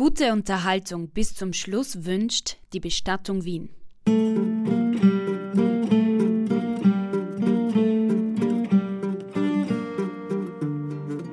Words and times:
Gute 0.00 0.32
Unterhaltung 0.32 1.08
bis 1.08 1.34
zum 1.34 1.52
Schluss 1.52 2.06
wünscht 2.06 2.56
die 2.72 2.80
Bestattung 2.80 3.44
Wien. 3.44 3.68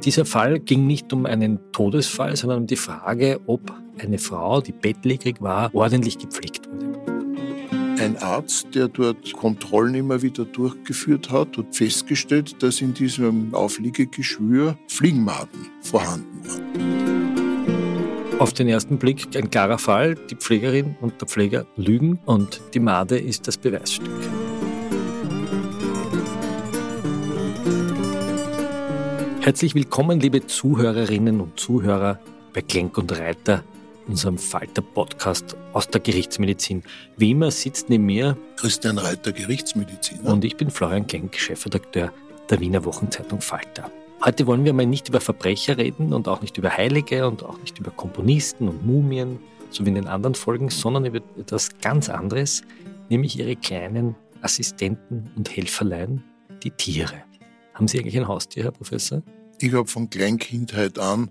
Dieser 0.04 0.26
Fall 0.26 0.60
ging 0.60 0.86
nicht 0.86 1.14
um 1.14 1.26
einen 1.26 1.60
Todesfall, 1.72 2.36
sondern 2.36 2.60
um 2.60 2.68
die 2.68 2.76
Frage, 2.76 3.40
ob 3.46 3.72
eine 4.00 4.18
Frau, 4.18 4.60
die 4.60 4.74
bettlägerig 4.74 5.42
war, 5.42 5.74
ordentlich 5.74 6.18
gepflegt 6.18 6.68
wurde. 6.70 6.88
Ein 8.04 8.18
Arzt, 8.18 8.76
der 8.76 8.90
dort 8.90 9.32
Kontrollen 9.32 9.96
immer 9.96 10.22
wieder 10.22 10.44
durchgeführt 10.44 11.30
hat, 11.30 11.58
hat 11.58 11.74
festgestellt, 11.74 12.62
dass 12.62 12.82
in 12.82 12.94
diesem 12.94 13.56
Aufliegegeschwür 13.56 14.78
Fliegenmaden 14.90 15.68
vorhanden 15.80 16.46
waren. 16.46 17.07
Auf 18.40 18.54
den 18.54 18.70
ersten 18.70 19.00
Blick 19.00 19.36
ein 19.36 19.50
klarer 19.50 19.80
Fall. 19.80 20.14
Die 20.14 20.36
Pflegerin 20.36 20.96
und 21.02 21.20
der 21.20 21.28
Pfleger 21.28 21.66
lügen 21.76 22.20
und 22.26 22.62
die 22.76 22.80
Made 22.80 23.18
ist 23.18 23.48
das 23.48 23.58
Beweisstück. 23.58 24.12
Herzlich 29.42 29.74
willkommen, 29.74 30.20
liebe 30.20 30.46
Zuhörerinnen 30.46 31.42
und 31.42 31.60
Zuhörer 31.60 32.20
bei 32.54 32.62
Klenk 32.62 33.00
und 33.00 33.18
Reiter, 33.18 33.64
unserem 34.08 34.38
Falter-Podcast 34.38 35.58
aus 35.74 35.88
der 35.88 36.02
Gerichtsmedizin. 36.02 36.84
Wie 37.16 37.32
immer 37.32 37.50
sitzt 37.50 37.90
neben 37.90 38.06
mir 38.06 38.38
Christian 38.58 39.00
Reiter, 39.00 39.32
Gerichtsmediziner. 39.32 40.32
und 40.32 40.46
ich 40.46 40.56
bin 40.58 40.70
Florian 40.70 41.08
Klenk, 41.08 41.36
Chefredakteur 41.38 42.14
der 42.52 42.60
Wiener 42.60 42.86
Wochenzeitung 42.86 43.42
Falter. 43.42 43.90
Heute 44.26 44.48
wollen 44.48 44.66
wir 44.66 44.74
mal 44.74 44.86
nicht 44.86 45.10
über 45.10 45.22
Verbrecher 45.22 45.78
reden 45.78 46.12
und 46.12 46.28
auch 46.28 46.42
nicht 46.42 46.58
über 46.58 46.76
Heilige 46.76 47.28
und 47.28 47.44
auch 47.44 47.60
nicht 47.60 47.78
über 47.78 47.92
Komponisten 47.92 48.68
und 48.68 48.86
Mumien, 48.86 49.40
so 49.70 49.86
wie 49.86 49.90
in 49.90 49.96
den 49.96 50.08
anderen 50.08 50.34
Folgen, 50.34 50.70
sondern 50.70 51.06
über 51.06 51.20
etwas 51.38 51.70
ganz 51.82 52.10
anderes, 52.10 52.64
nämlich 53.10 53.38
ihre 53.38 53.56
kleinen 53.56 54.16
Assistenten 54.42 55.32
und 55.36 55.56
Helferlein, 55.56 56.24
die 56.64 56.72
Tiere. 56.72 57.24
Haben 57.76 57.88
Sie 57.88 58.00
eigentlich 58.00 58.18
ein 58.18 58.28
Haustier, 58.28 58.64
Herr 58.64 58.72
Professor? 58.72 59.22
Ich 59.60 59.72
habe 59.74 59.88
von 59.88 60.10
Kleinkindheit 60.10 60.98
an 60.98 61.30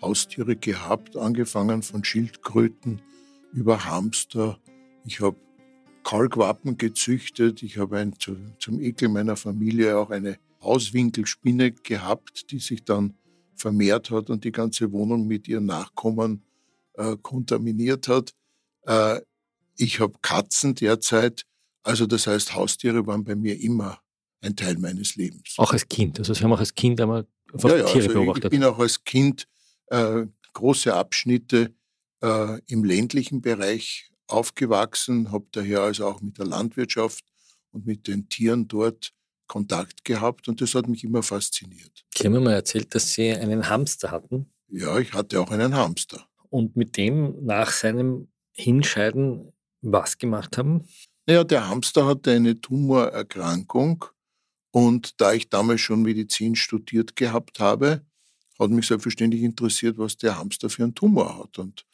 Haustiere 0.00 0.54
gehabt, 0.54 1.16
angefangen 1.16 1.82
von 1.82 2.04
Schildkröten 2.04 3.02
über 3.52 3.84
Hamster. 3.84 4.58
Ich 5.04 5.20
habe 5.20 5.36
Kalkwappen 6.04 6.76
gezüchtet. 6.76 7.62
Ich 7.64 7.78
habe 7.78 8.10
zum 8.58 8.80
Ekel 8.80 9.08
meiner 9.08 9.36
Familie 9.36 9.98
auch 9.98 10.10
eine 10.10 10.38
Hauswinkelspinne 10.62 11.72
gehabt, 11.72 12.50
die 12.50 12.58
sich 12.58 12.84
dann 12.84 13.14
vermehrt 13.56 14.10
hat 14.10 14.30
und 14.30 14.44
die 14.44 14.52
ganze 14.52 14.92
Wohnung 14.92 15.26
mit 15.26 15.48
ihren 15.48 15.66
Nachkommen 15.66 16.44
äh, 16.94 17.16
kontaminiert 17.22 18.08
hat. 18.08 18.32
Äh, 18.86 19.20
ich 19.76 20.00
habe 20.00 20.14
Katzen 20.22 20.74
derzeit. 20.74 21.44
Also 21.82 22.06
das 22.06 22.26
heißt, 22.26 22.54
Haustiere 22.54 23.06
waren 23.06 23.24
bei 23.24 23.34
mir 23.34 23.58
immer 23.60 23.98
ein 24.40 24.56
Teil 24.56 24.76
meines 24.78 25.16
Lebens. 25.16 25.54
Auch 25.56 25.72
als 25.72 25.86
Kind. 25.88 26.18
Also 26.18 26.34
Sie 26.34 26.42
haben 26.42 26.52
auch 26.52 26.58
als 26.60 26.74
Kind 26.74 27.00
einmal 27.00 27.26
Ja, 27.58 27.68
ja, 27.68 27.84
Tiere 27.84 27.84
also 27.84 27.98
ich- 28.00 28.08
beobachtet. 28.08 28.44
Ich 28.44 28.50
bin 28.50 28.64
auch 28.64 28.78
als 28.78 29.02
Kind 29.04 29.46
äh, 29.86 30.26
große 30.52 30.92
Abschnitte 30.94 31.74
äh, 32.22 32.60
im 32.66 32.84
ländlichen 32.84 33.40
Bereich 33.40 34.10
aufgewachsen, 34.26 35.30
habe 35.30 35.46
daher 35.52 35.82
also 35.82 36.06
auch 36.06 36.20
mit 36.20 36.38
der 36.38 36.46
Landwirtschaft 36.46 37.24
und 37.70 37.86
mit 37.86 38.06
den 38.08 38.28
Tieren 38.28 38.68
dort 38.68 39.12
Kontakt 39.52 40.02
gehabt 40.06 40.48
und 40.48 40.62
das 40.62 40.74
hat 40.74 40.88
mich 40.88 41.04
immer 41.04 41.22
fasziniert. 41.22 42.04
Sie 42.16 42.24
haben 42.24 42.32
mir 42.32 42.40
mal 42.40 42.54
erzählt, 42.54 42.94
dass 42.94 43.12
Sie 43.12 43.30
einen 43.30 43.68
Hamster 43.68 44.10
hatten 44.10 44.46
Ja, 44.68 44.98
ich 44.98 45.12
hatte 45.12 45.38
auch 45.40 45.50
einen 45.50 45.74
Hamster. 45.74 46.26
und 46.48 46.74
mit 46.74 46.96
dem 46.96 47.44
nach 47.44 47.70
seinem 47.70 48.28
Hinscheiden 48.54 49.52
was 49.82 50.16
gemacht 50.16 50.56
haben. 50.56 50.88
Naja, 51.26 51.44
der 51.44 51.68
Hamster 51.68 52.06
hatte 52.06 52.30
eine 52.32 52.58
Tumorerkrankung 52.62 54.06
und 54.70 55.20
da 55.20 55.34
ich 55.34 55.50
damals 55.50 55.82
schon 55.82 56.00
Medizin 56.00 56.56
studiert 56.56 57.14
gehabt 57.14 57.60
habe, 57.60 58.06
hat 58.58 58.70
mich 58.70 58.86
selbstverständlich 58.86 59.42
interessiert, 59.42 59.98
was 59.98 60.16
der 60.16 60.38
Hamster 60.38 60.70
für 60.70 60.84
einen 60.84 60.94
Tumor 60.94 61.38
hat. 61.38 61.58
Und 61.58 61.84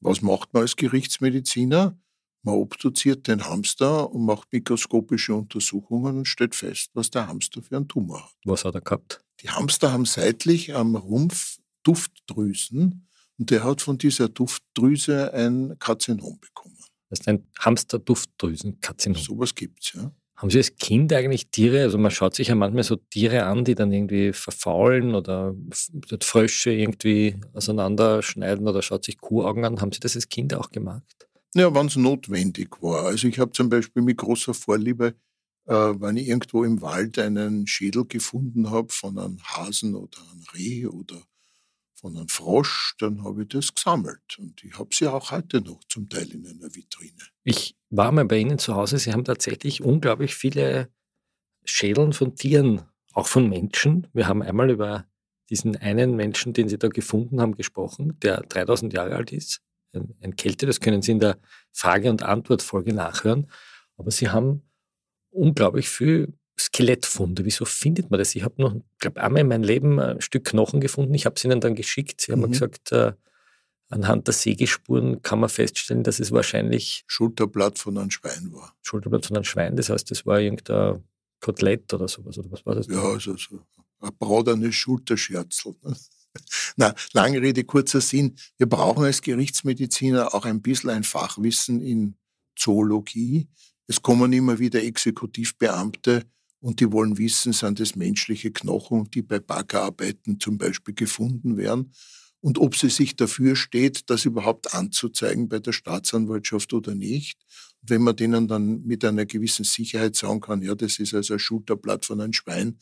was 0.00 0.20
macht 0.20 0.52
man 0.52 0.62
als 0.62 0.74
Gerichtsmediziner? 0.74 1.96
Man 2.44 2.56
obduziert 2.56 3.26
den 3.26 3.46
Hamster 3.46 4.12
und 4.12 4.26
macht 4.26 4.52
mikroskopische 4.52 5.34
Untersuchungen 5.34 6.18
und 6.18 6.28
stellt 6.28 6.54
fest, 6.54 6.90
was 6.92 7.10
der 7.10 7.26
Hamster 7.26 7.62
für 7.62 7.76
einen 7.76 7.88
Tumor 7.88 8.22
hat. 8.22 8.34
Was 8.44 8.66
hat 8.66 8.74
er 8.74 8.82
gehabt? 8.82 9.24
Die 9.40 9.48
Hamster 9.48 9.92
haben 9.92 10.04
seitlich 10.04 10.74
am 10.74 10.94
Rumpf 10.94 11.56
Duftdrüsen 11.84 13.08
und 13.38 13.50
der 13.50 13.64
hat 13.64 13.80
von 13.80 13.96
dieser 13.96 14.28
Duftdrüse 14.28 15.32
ein 15.32 15.76
Karzinom 15.78 16.38
bekommen. 16.38 16.76
Das 17.08 17.20
ist 17.20 17.28
ein 17.28 17.46
Hamster-Duftdrüsenkarzinom. 17.58 19.22
Sowas 19.22 19.54
gibt's, 19.54 19.94
ja. 19.94 20.12
Haben 20.36 20.50
Sie 20.50 20.58
als 20.58 20.76
Kind 20.76 21.12
eigentlich 21.12 21.48
Tiere, 21.48 21.82
also 21.82 21.96
man 21.96 22.10
schaut 22.10 22.34
sich 22.34 22.48
ja 22.48 22.54
manchmal 22.56 22.82
so 22.82 22.96
Tiere 22.96 23.44
an, 23.44 23.64
die 23.64 23.74
dann 23.74 23.92
irgendwie 23.92 24.32
verfaulen 24.32 25.14
oder 25.14 25.54
Frösche 26.20 26.72
irgendwie 26.72 27.36
auseinanderschneiden 27.52 28.66
oder 28.66 28.82
schaut 28.82 29.04
sich 29.04 29.16
Kuhaugen 29.18 29.64
an. 29.64 29.80
Haben 29.80 29.92
Sie 29.92 30.00
das 30.00 30.16
als 30.16 30.28
Kind 30.28 30.52
auch 30.52 30.70
gemacht? 30.70 31.28
Ja, 31.54 31.72
wenn 31.72 31.86
es 31.86 31.96
notwendig 31.96 32.82
war. 32.82 33.06
Also 33.06 33.28
ich 33.28 33.38
habe 33.38 33.52
zum 33.52 33.68
Beispiel 33.68 34.02
mit 34.02 34.16
großer 34.16 34.54
Vorliebe, 34.54 35.14
äh, 35.66 35.72
wenn 35.72 36.16
ich 36.16 36.28
irgendwo 36.28 36.64
im 36.64 36.82
Wald 36.82 37.18
einen 37.18 37.66
Schädel 37.68 38.04
gefunden 38.06 38.70
habe 38.70 38.88
von 38.92 39.18
einem 39.18 39.40
Hasen 39.42 39.94
oder 39.94 40.18
einem 40.32 40.42
Reh 40.52 40.86
oder 40.86 41.22
von 41.94 42.16
einem 42.16 42.28
Frosch, 42.28 42.96
dann 42.98 43.22
habe 43.24 43.42
ich 43.42 43.48
das 43.48 43.72
gesammelt. 43.72 44.36
Und 44.38 44.64
ich 44.64 44.78
habe 44.78 44.92
sie 44.92 45.06
auch 45.06 45.30
heute 45.30 45.60
noch 45.60 45.80
zum 45.88 46.08
Teil 46.08 46.30
in 46.32 46.44
einer 46.44 46.74
Vitrine. 46.74 47.22
Ich 47.44 47.76
war 47.88 48.10
mal 48.10 48.24
bei 48.24 48.38
Ihnen 48.38 48.58
zu 48.58 48.74
Hause. 48.74 48.98
Sie 48.98 49.12
haben 49.12 49.24
tatsächlich 49.24 49.80
unglaublich 49.80 50.34
viele 50.34 50.90
Schädeln 51.64 52.12
von 52.12 52.34
Tieren, 52.34 52.82
auch 53.12 53.28
von 53.28 53.48
Menschen. 53.48 54.08
Wir 54.12 54.26
haben 54.26 54.42
einmal 54.42 54.70
über 54.70 55.06
diesen 55.50 55.76
einen 55.76 56.16
Menschen, 56.16 56.52
den 56.52 56.68
Sie 56.68 56.78
da 56.78 56.88
gefunden 56.88 57.40
haben, 57.40 57.54
gesprochen, 57.54 58.18
der 58.20 58.40
3000 58.40 58.92
Jahre 58.92 59.14
alt 59.14 59.32
ist. 59.32 59.62
Kälte, 60.36 60.66
das 60.66 60.80
können 60.80 61.02
Sie 61.02 61.12
in 61.12 61.20
der 61.20 61.38
Frage- 61.72 62.10
und 62.10 62.22
Antwortfolge 62.22 62.92
nachhören. 62.94 63.50
Aber 63.96 64.10
Sie 64.10 64.28
haben 64.28 64.62
unglaublich 65.30 65.88
viel 65.88 66.34
Skelettfunde. 66.58 67.44
Wieso 67.44 67.64
findet 67.64 68.10
man 68.10 68.18
das? 68.18 68.34
Ich 68.34 68.44
habe 68.44 68.60
noch, 68.62 68.76
glaube 68.98 69.20
einmal 69.22 69.42
in 69.42 69.48
meinem 69.48 69.64
Leben 69.64 69.98
ein 70.00 70.20
Stück 70.20 70.44
Knochen 70.44 70.80
gefunden. 70.80 71.14
Ich 71.14 71.26
habe 71.26 71.34
es 71.36 71.44
Ihnen 71.44 71.60
dann 71.60 71.74
geschickt. 71.74 72.20
Sie 72.20 72.32
haben 72.32 72.42
Mhm. 72.42 72.52
gesagt, 72.52 72.92
äh, 72.92 73.12
anhand 73.88 74.26
der 74.28 74.34
Sägespuren 74.34 75.22
kann 75.22 75.40
man 75.40 75.48
feststellen, 75.48 76.04
dass 76.04 76.20
es 76.20 76.30
wahrscheinlich 76.32 77.04
Schulterblatt 77.06 77.78
von 77.78 77.98
einem 77.98 78.10
Schwein 78.10 78.52
war. 78.52 78.74
Schulterblatt 78.82 79.26
von 79.26 79.36
einem 79.36 79.44
Schwein. 79.44 79.76
Das 79.76 79.90
heißt, 79.90 80.10
das 80.10 80.26
war 80.26 80.40
irgendein 80.40 81.02
Kotelett 81.40 81.92
oder 81.92 82.08
sowas. 82.08 82.38
Oder 82.38 82.50
was 82.50 82.64
war 82.64 82.74
das? 82.74 82.86
Ja, 82.86 83.02
also 83.02 83.36
so 83.36 83.60
ein 84.00 84.10
braternes 84.18 84.74
Schulterscherzel. 84.74 85.74
Na, 86.76 86.94
lange 87.12 87.40
Rede, 87.40 87.64
kurzer 87.64 88.00
Sinn. 88.00 88.36
Wir 88.58 88.68
brauchen 88.68 89.04
als 89.04 89.22
Gerichtsmediziner 89.22 90.34
auch 90.34 90.44
ein 90.44 90.62
bisschen 90.62 90.90
ein 90.90 91.04
Fachwissen 91.04 91.80
in 91.80 92.16
Zoologie. 92.56 93.48
Es 93.86 94.02
kommen 94.02 94.32
immer 94.32 94.58
wieder 94.58 94.82
Exekutivbeamte 94.82 96.24
und 96.60 96.80
die 96.80 96.90
wollen 96.90 97.18
wissen, 97.18 97.52
sind 97.52 97.80
es 97.80 97.96
menschliche 97.96 98.50
Knochen, 98.50 99.10
die 99.10 99.22
bei 99.22 99.38
Baggerarbeiten 99.38 100.40
zum 100.40 100.56
Beispiel 100.56 100.94
gefunden 100.94 101.56
werden 101.56 101.92
und 102.44 102.58
ob 102.58 102.76
sie 102.76 102.90
sich 102.90 103.16
dafür 103.16 103.56
steht, 103.56 104.10
das 104.10 104.26
überhaupt 104.26 104.74
anzuzeigen 104.74 105.48
bei 105.48 105.60
der 105.60 105.72
Staatsanwaltschaft 105.72 106.74
oder 106.74 106.94
nicht. 106.94 107.38
Und 107.80 107.88
wenn 107.88 108.02
man 108.02 108.16
denen 108.16 108.48
dann 108.48 108.84
mit 108.84 109.02
einer 109.02 109.24
gewissen 109.24 109.64
Sicherheit 109.64 110.14
sagen 110.14 110.42
kann, 110.42 110.60
ja, 110.60 110.74
das 110.74 110.98
ist 110.98 111.14
also 111.14 111.32
ein 111.32 111.38
Schulterblatt 111.38 112.04
von 112.04 112.20
einem 112.20 112.34
Schwein, 112.34 112.76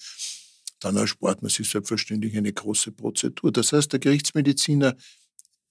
dann 0.84 0.96
erspart 0.96 1.42
man 1.42 1.50
sich 1.50 1.68
selbstverständlich 1.70 2.36
eine 2.36 2.52
große 2.52 2.92
Prozedur. 2.92 3.52
Das 3.52 3.72
heißt, 3.72 3.92
der 3.92 4.00
Gerichtsmediziner 4.00 4.94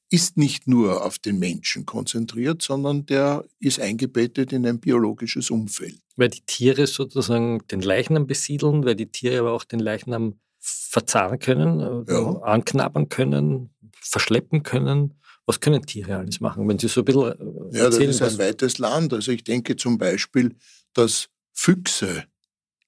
ist 0.09 0.37
nicht 0.37 0.67
nur 0.67 1.05
auf 1.05 1.19
den 1.19 1.39
Menschen 1.39 1.85
konzentriert, 1.85 2.61
sondern 2.61 3.05
der 3.05 3.45
ist 3.59 3.79
eingebettet 3.79 4.51
in 4.51 4.67
ein 4.67 4.79
biologisches 4.79 5.49
Umfeld. 5.49 5.99
Weil 6.17 6.29
die 6.29 6.41
Tiere 6.41 6.85
sozusagen 6.85 7.65
den 7.71 7.81
Leichnam 7.81 8.27
besiedeln, 8.27 8.83
weil 8.83 8.95
die 8.95 9.09
Tiere 9.09 9.39
aber 9.39 9.53
auch 9.53 9.63
den 9.63 9.79
Leichnam 9.79 10.39
verzahnen 10.59 11.39
können, 11.39 12.05
äh, 12.07 12.11
ja. 12.13 12.41
anknabbern 12.41 13.07
können, 13.07 13.69
verschleppen 13.93 14.63
können. 14.63 15.15
Was 15.45 15.59
können 15.59 15.85
Tiere 15.85 16.17
alles 16.17 16.39
machen, 16.39 16.67
wenn 16.67 16.77
Sie 16.77 16.87
so 16.87 17.01
ein 17.01 17.05
bisschen 17.05 17.71
äh, 17.71 17.77
Ja, 17.77 17.85
das 17.85 17.97
ist 17.97 18.21
ein 18.21 18.37
weites 18.37 18.77
Land. 18.77 19.13
Also 19.13 19.31
ich 19.31 19.43
denke 19.43 19.75
zum 19.77 19.97
Beispiel, 19.97 20.55
dass 20.93 21.29
Füchse 21.53 22.25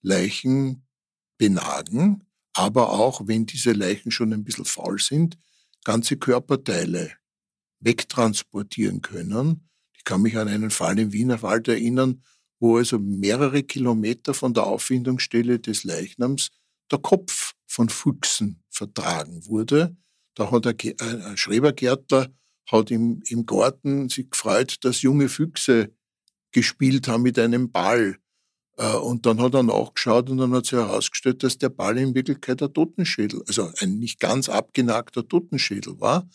Leichen 0.02 0.83
benagen, 1.44 2.24
aber 2.54 2.92
auch, 2.92 3.28
wenn 3.28 3.46
diese 3.46 3.74
Leichen 3.74 4.12
schon 4.12 4.32
ein 4.32 4.46
bisschen 4.46 4.64
faul 4.64 4.98
sind, 4.98 5.38
ganze 5.84 6.16
Körperteile 6.16 7.12
wegtransportieren 7.82 9.02
können. 9.02 9.68
Ich 9.94 10.06
kann 10.06 10.22
mich 10.22 10.38
an 10.38 10.48
einen 10.48 10.72
Fall 10.72 10.98
im 11.00 11.12
Wienerwald 11.12 11.68
erinnern, 11.68 12.24
wo 12.62 12.78
also 12.78 12.98
mehrere 12.98 13.64
Kilometer 13.64 14.34
von 14.34 14.54
der 14.54 14.66
Auffindungsstelle 14.68 15.60
des 15.60 15.84
Leichnams 15.84 16.50
der 16.90 17.00
Kopf 17.00 17.56
von 17.68 17.90
Füchsen 17.90 18.64
vertragen 18.70 19.46
wurde. 19.46 19.98
Da 20.36 20.50
hat 20.50 20.66
ein 20.66 21.36
Schrebergärtler 21.36 22.30
hat 22.72 22.90
im, 22.90 23.22
im 23.28 23.46
Garten 23.46 24.08
sich 24.08 24.30
gefreut, 24.30 24.78
dass 24.86 25.02
junge 25.02 25.28
Füchse 25.28 25.94
gespielt 26.54 27.10
haben 27.10 27.24
mit 27.24 27.38
einem 27.38 27.70
Ball. 27.70 28.18
Äh, 28.78 28.96
und 28.96 29.26
dann 29.26 29.42
hat 29.42 29.54
er 29.54 29.64
nachgeschaut 29.64 30.30
und 30.30 30.38
dann 30.38 30.54
hat 30.54 30.66
sich 30.66 30.80
herausgestellt, 30.80 31.44
dass 31.44 31.58
der 31.58 31.70
Ball 31.70 31.98
in 31.98 32.16
Wirklichkeit 32.16 32.62
ein 32.62 32.74
Totenschädel, 32.74 33.44
also 33.48 33.72
ein 33.80 34.00
nicht 34.00 34.20
ganz 34.20 34.50
abgenagter 34.50 35.28
Totenschädel 35.28 36.00
war. 36.00 36.28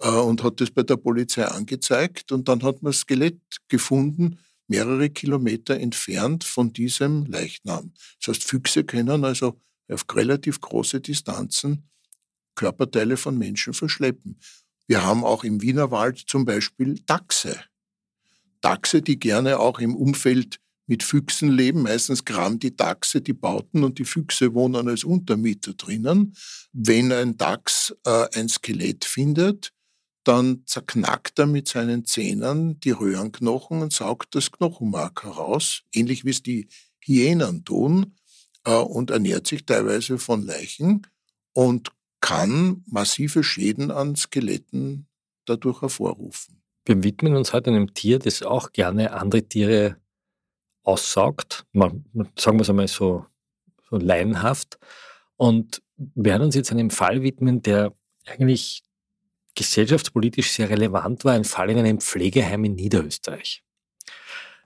Äh, 0.00 0.10
und 0.10 0.42
hat 0.42 0.60
das 0.60 0.70
bei 0.70 0.82
der 0.82 0.96
Polizei 0.96 1.44
angezeigt. 1.44 2.32
Und 2.32 2.48
dann 2.48 2.62
hat 2.62 2.82
man 2.82 2.92
das 2.92 3.00
Skelett 3.00 3.40
gefunden, 3.68 4.38
mehrere 4.66 5.10
Kilometer 5.10 5.78
entfernt 5.78 6.44
von 6.44 6.72
diesem 6.72 7.26
Leichnam. 7.26 7.92
Das 8.18 8.36
heißt, 8.36 8.44
Füchse 8.44 8.84
können 8.84 9.24
also 9.24 9.60
auf 9.88 10.04
relativ 10.14 10.60
große 10.60 11.00
Distanzen 11.00 11.84
Körperteile 12.54 13.16
von 13.16 13.36
Menschen 13.36 13.74
verschleppen. 13.74 14.38
Wir 14.86 15.04
haben 15.04 15.24
auch 15.24 15.44
im 15.44 15.62
Wienerwald 15.62 16.18
zum 16.18 16.44
Beispiel 16.44 17.00
Dachse. 17.06 17.56
Dachse, 18.60 19.02
die 19.02 19.18
gerne 19.18 19.58
auch 19.58 19.78
im 19.78 19.96
Umfeld 19.96 20.60
mit 20.90 21.04
Füchsen 21.04 21.52
leben. 21.52 21.82
Meistens 21.82 22.24
graben 22.24 22.58
die 22.58 22.74
Dachse 22.74 23.22
die 23.22 23.32
Bauten 23.32 23.84
und 23.84 24.00
die 24.00 24.04
Füchse 24.04 24.54
wohnen 24.54 24.88
als 24.88 25.04
Untermieter 25.04 25.72
drinnen. 25.74 26.34
Wenn 26.72 27.12
ein 27.12 27.38
Dachs 27.38 27.94
äh, 28.04 28.26
ein 28.34 28.48
Skelett 28.48 29.04
findet, 29.04 29.72
dann 30.24 30.64
zerknackt 30.66 31.38
er 31.38 31.46
mit 31.46 31.68
seinen 31.68 32.04
Zähnen 32.04 32.80
die 32.80 32.90
Röhrenknochen 32.90 33.82
und 33.82 33.92
saugt 33.92 34.34
das 34.34 34.50
Knochenmark 34.50 35.22
heraus, 35.22 35.82
ähnlich 35.94 36.24
wie 36.24 36.30
es 36.30 36.42
die 36.42 36.68
Hyänen 36.98 37.64
tun, 37.64 38.16
äh, 38.64 38.74
und 38.74 39.10
ernährt 39.10 39.46
sich 39.46 39.64
teilweise 39.64 40.18
von 40.18 40.42
Leichen 40.42 41.06
und 41.52 41.92
kann 42.20 42.82
massive 42.86 43.44
Schäden 43.44 43.92
an 43.92 44.16
Skeletten 44.16 45.06
dadurch 45.46 45.82
hervorrufen. 45.82 46.60
Wir 46.84 47.04
widmen 47.04 47.36
uns 47.36 47.52
heute 47.52 47.70
einem 47.70 47.94
Tier, 47.94 48.18
das 48.18 48.42
auch 48.42 48.72
gerne 48.72 49.12
andere 49.12 49.44
Tiere 49.44 49.96
aussaugt, 50.82 51.66
sagen 51.72 52.58
wir 52.58 52.60
es 52.60 52.70
einmal 52.70 52.88
so, 52.88 53.26
so 53.88 53.96
laienhaft, 53.96 54.78
und 55.36 55.82
werden 55.96 56.42
uns 56.42 56.54
jetzt 56.54 56.70
einem 56.70 56.90
Fall 56.90 57.22
widmen, 57.22 57.62
der 57.62 57.94
eigentlich 58.26 58.82
gesellschaftspolitisch 59.54 60.52
sehr 60.52 60.70
relevant 60.70 61.24
war, 61.24 61.32
ein 61.32 61.44
Fall 61.44 61.70
in 61.70 61.78
einem 61.78 62.00
Pflegeheim 62.00 62.64
in 62.64 62.74
Niederösterreich. 62.74 63.62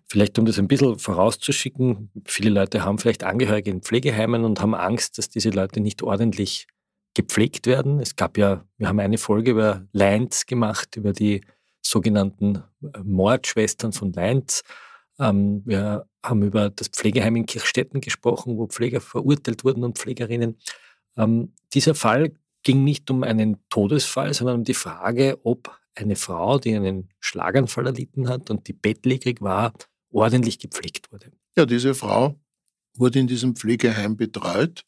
Vielleicht 0.06 0.38
um 0.38 0.44
das 0.44 0.58
ein 0.58 0.68
bisschen 0.68 0.98
vorauszuschicken, 0.98 2.10
viele 2.24 2.50
Leute 2.50 2.84
haben 2.84 2.98
vielleicht 2.98 3.24
Angehörige 3.24 3.70
in 3.70 3.82
Pflegeheimen 3.82 4.44
und 4.44 4.60
haben 4.60 4.74
Angst, 4.74 5.18
dass 5.18 5.30
diese 5.30 5.50
Leute 5.50 5.80
nicht 5.80 6.02
ordentlich 6.02 6.66
gepflegt 7.14 7.66
werden. 7.66 8.00
Es 8.00 8.16
gab 8.16 8.36
ja, 8.36 8.64
wir 8.76 8.88
haben 8.88 9.00
eine 9.00 9.18
Folge 9.18 9.52
über 9.52 9.86
Leinz 9.92 10.46
gemacht, 10.46 10.96
über 10.96 11.12
die 11.12 11.44
sogenannten 11.80 12.62
Mordschwestern 13.02 13.92
von 13.92 14.12
Leinz. 14.12 14.62
Ähm, 15.18 15.62
wir 15.64 16.08
haben 16.22 16.42
über 16.42 16.70
das 16.70 16.88
Pflegeheim 16.88 17.36
in 17.36 17.46
Kirchstetten 17.46 18.00
gesprochen, 18.00 18.56
wo 18.56 18.66
Pfleger 18.66 19.00
verurteilt 19.00 19.64
wurden 19.64 19.84
und 19.84 19.98
Pflegerinnen. 19.98 20.58
Ähm, 21.16 21.52
dieser 21.72 21.94
Fall 21.94 22.32
ging 22.62 22.82
nicht 22.82 23.10
um 23.10 23.22
einen 23.22 23.58
Todesfall, 23.68 24.34
sondern 24.34 24.56
um 24.56 24.64
die 24.64 24.74
Frage, 24.74 25.38
ob 25.44 25.78
eine 25.94 26.16
Frau, 26.16 26.58
die 26.58 26.74
einen 26.74 27.10
Schlaganfall 27.20 27.86
erlitten 27.86 28.28
hat 28.28 28.50
und 28.50 28.66
die 28.66 28.72
bettlägerig 28.72 29.40
war, 29.40 29.72
ordentlich 30.10 30.58
gepflegt 30.58 31.12
wurde. 31.12 31.30
Ja, 31.56 31.66
diese 31.66 31.94
Frau 31.94 32.40
wurde 32.96 33.18
in 33.20 33.26
diesem 33.26 33.54
Pflegeheim 33.54 34.16
betreut, 34.16 34.84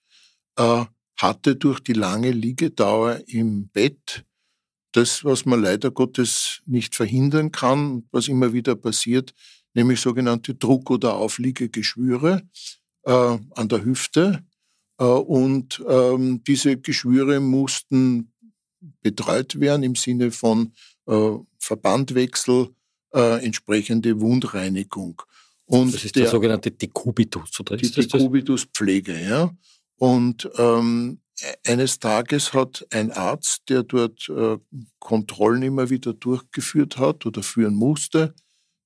äh, 0.56 0.84
hatte 1.16 1.56
durch 1.56 1.80
die 1.80 1.92
lange 1.92 2.30
Liegedauer 2.30 3.20
im 3.26 3.68
Bett 3.68 4.24
das, 4.92 5.24
was 5.24 5.44
man 5.44 5.62
leider 5.62 5.90
Gottes 5.90 6.62
nicht 6.66 6.94
verhindern 6.94 7.52
kann, 7.52 8.04
was 8.10 8.28
immer 8.28 8.52
wieder 8.52 8.74
passiert, 8.74 9.34
nämlich 9.76 10.00
sogenannte 10.00 10.54
Druck- 10.54 10.90
oder 10.90 11.14
Aufliegegeschwüre 11.14 12.42
äh, 13.04 13.10
an 13.10 13.68
der 13.68 13.84
Hüfte. 13.84 14.42
Äh, 14.98 15.04
und 15.04 15.84
ähm, 15.86 16.42
diese 16.44 16.78
Geschwüre 16.78 17.38
mussten 17.40 18.32
betreut 19.02 19.60
werden 19.60 19.82
im 19.82 19.94
Sinne 19.94 20.30
von 20.30 20.72
äh, 21.06 21.32
Verbandwechsel, 21.58 22.70
äh, 23.14 23.44
entsprechende 23.44 24.18
Wundreinigung. 24.20 25.22
Und 25.66 25.94
das 25.94 26.04
ist 26.04 26.16
der, 26.16 26.22
der 26.22 26.30
sogenannte 26.30 26.70
Dekubitus, 26.70 27.60
oder 27.60 27.76
die 27.76 27.90
Dekubituspflege, 27.90 29.20
ja. 29.20 29.54
Und 29.98 30.48
ähm, 30.58 31.20
e-, 31.40 31.70
eines 31.70 31.98
Tages 31.98 32.52
hat 32.52 32.86
ein 32.90 33.10
Arzt, 33.10 33.62
der 33.68 33.82
dort 33.82 34.28
äh, 34.28 34.58
Kontrollen 35.00 35.62
immer 35.62 35.90
wieder 35.90 36.14
durchgeführt 36.14 36.98
hat 36.98 37.26
oder 37.26 37.42
führen 37.42 37.74
musste, 37.74 38.34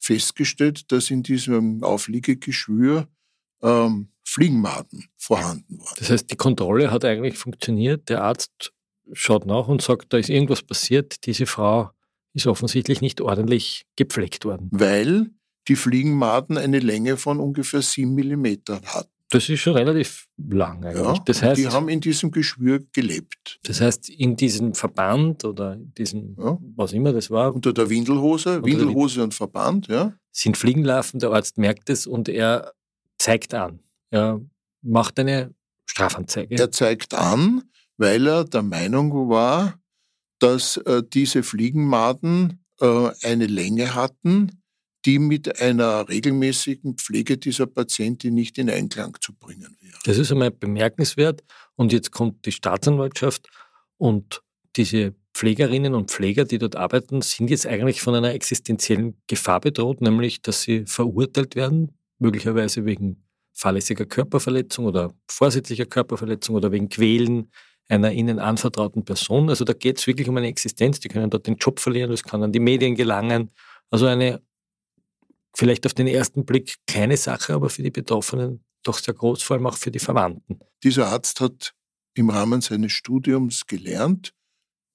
festgestellt, 0.01 0.91
dass 0.91 1.11
in 1.11 1.23
diesem 1.23 1.85
Aufliegegeschwür 1.85 3.07
ähm, 3.63 4.09
Fliegenmaden 4.25 5.09
vorhanden 5.17 5.79
waren. 5.79 5.95
Das 5.99 6.11
heißt, 6.11 6.31
die 6.31 6.37
Kontrolle 6.37 6.91
hat 6.91 7.05
eigentlich 7.05 7.37
funktioniert. 7.37 8.09
Der 8.09 8.23
Arzt 8.23 8.73
schaut 9.13 9.47
nach 9.47 9.69
und 9.69 9.83
sagt, 9.83 10.13
da 10.13 10.19
ist 10.19 10.31
irgendwas 10.31 10.63
passiert. 10.63 11.27
Diese 11.27 11.47
Frau 11.47 11.91
ist 12.33 12.47
offensichtlich 12.47 13.01
nicht 13.01 13.21
ordentlich 13.21 13.87
gepflegt 13.97 14.45
worden. 14.45 14.69
Weil 14.73 15.31
die 15.69 15.77
Fliegenmaden 15.77 16.57
eine 16.59 16.79
Länge 16.79 17.17
von 17.17 17.41
ungefähr 17.41 17.83
sieben 17.83 18.15
Millimetern 18.15 18.85
hatten. 18.87 19.11
Das 19.31 19.49
ist 19.49 19.61
schon 19.61 19.75
relativ 19.75 20.27
lang 20.37 20.85
eigentlich. 20.85 21.05
Ja, 21.05 21.15
das 21.25 21.43
heißt, 21.43 21.61
die 21.61 21.69
haben 21.69 21.89
in 21.89 22.01
diesem 22.01 22.33
Geschwür 22.33 22.81
gelebt. 22.93 23.61
Das 23.63 23.81
heißt, 23.81 24.11
in 24.11 24.35
diesem 24.35 24.75
Verband 24.75 25.45
oder 25.45 25.75
in 25.75 25.95
diesem, 25.95 26.37
ja. 26.37 26.59
was 26.75 26.93
immer 26.93 27.13
das 27.13 27.31
war. 27.31 27.55
Unter 27.55 27.73
der 27.73 27.89
Windelhose, 27.89 28.63
Windelhose 28.65 29.17
der 29.17 29.25
und 29.25 29.35
Verband, 29.35 29.87
ja. 29.87 30.15
Sind 30.33 30.57
Fliegenlarven, 30.57 31.21
der 31.21 31.31
Arzt 31.31 31.59
merkt 31.59 31.91
es 31.91 32.07
und 32.07 32.29
er 32.29 32.73
zeigt 33.19 33.55
an. 33.55 33.81
Er 34.11 34.41
macht 34.83 35.19
eine 35.21 35.55
Strafanzeige. 35.87 36.57
Er 36.57 36.71
zeigt 36.73 37.15
an, 37.15 37.63
weil 37.99 38.27
er 38.27 38.45
der 38.45 38.63
Meinung 38.63 39.29
war, 39.29 39.79
dass 40.41 40.77
äh, 40.79 41.03
diese 41.07 41.43
Fliegenmaden 41.43 42.65
äh, 42.81 43.11
eine 43.23 43.47
Länge 43.47 43.95
hatten, 43.95 44.60
die 45.05 45.19
mit 45.19 45.61
einer 45.61 46.09
regelmäßigen 46.09 46.97
Pflege 46.97 47.39
dieser 47.39 47.67
Patientin 47.67 48.35
nicht 48.35 48.59
in 48.59 48.69
Einklang 48.69 49.17
zu 49.21 49.33
bringen 49.33 49.77
wäre. 49.81 49.99
Das 50.05 50.19
ist 50.19 50.31
einmal 50.31 50.51
bemerkenswert. 50.51 51.43
Und 51.77 51.93
jetzt 51.93 52.11
kommt 52.11 52.45
die 52.45 52.53
Staatsanwaltschaft 52.53 53.49
und 53.97 54.43
diese 54.77 55.15
Pflegerinnen 55.33 55.95
und 55.95 56.11
Pfleger, 56.11 56.45
die 56.45 56.59
dort 56.59 56.77
arbeiten, 56.77 57.23
sind 57.23 57.51
jetzt 57.51 57.67
eigentlich 57.67 58.03
von 58.03 58.15
einer 58.15 58.35
existenziellen 58.35 59.17
Gefahr 59.27 59.61
bedroht, 59.61 60.01
nämlich 60.01 60.43
dass 60.43 60.63
sie 60.63 60.85
verurteilt 60.87 61.57
werden, 61.57 61.93
möglicherweise 62.19 62.85
wegen 62.85 63.25
fahrlässiger 63.53 64.07
Körperverletzung 64.07 64.87
oder 64.87 65.15
vorsätzlicher 65.29 65.87
Körperverletzung 65.87 66.57
oder 66.57 66.73
wegen 66.73 66.89
Quälen 66.89 67.51
einer 67.89 68.13
ihnen 68.13 68.39
anvertrauten 68.39 69.05
Person. 69.05 69.49
Also 69.49 69.65
da 69.65 69.73
geht 69.73 69.99
es 69.99 70.07
wirklich 70.07 70.29
um 70.29 70.37
eine 70.37 70.47
Existenz. 70.47 71.01
Die 71.01 71.09
können 71.09 71.31
dort 71.31 71.47
den 71.47 71.57
Job 71.57 71.81
verlieren, 71.81 72.13
es 72.13 72.23
kann 72.23 72.43
an 72.43 72.53
die 72.53 72.61
Medien 72.61 72.95
gelangen. 72.95 73.51
Also 73.91 74.07
eine 74.07 74.41
vielleicht 75.61 75.85
auf 75.85 75.93
den 75.93 76.07
ersten 76.07 76.47
Blick 76.47 76.77
kleine 76.87 77.19
Sache, 77.19 77.53
aber 77.53 77.69
für 77.69 77.83
die 77.83 77.91
Betroffenen 77.91 78.65
doch 78.83 78.99
sehr 78.99 79.13
groß, 79.13 79.43
vor 79.43 79.57
allem 79.57 79.67
auch 79.67 79.77
für 79.77 79.91
die 79.91 79.99
Verwandten. 79.99 80.59
Dieser 80.83 81.09
Arzt 81.09 81.39
hat 81.41 81.75
im 82.15 82.31
Rahmen 82.31 82.63
seines 82.63 82.93
Studiums 82.93 83.67
gelernt, 83.67 84.33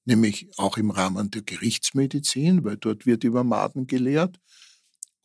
nämlich 0.06 0.50
auch 0.58 0.78
im 0.78 0.90
Rahmen 0.90 1.30
der 1.30 1.44
Gerichtsmedizin, 1.44 2.64
weil 2.64 2.78
dort 2.78 3.06
wird 3.06 3.24
über 3.24 3.44
Maden 3.44 3.86
gelehrt. 3.86 4.40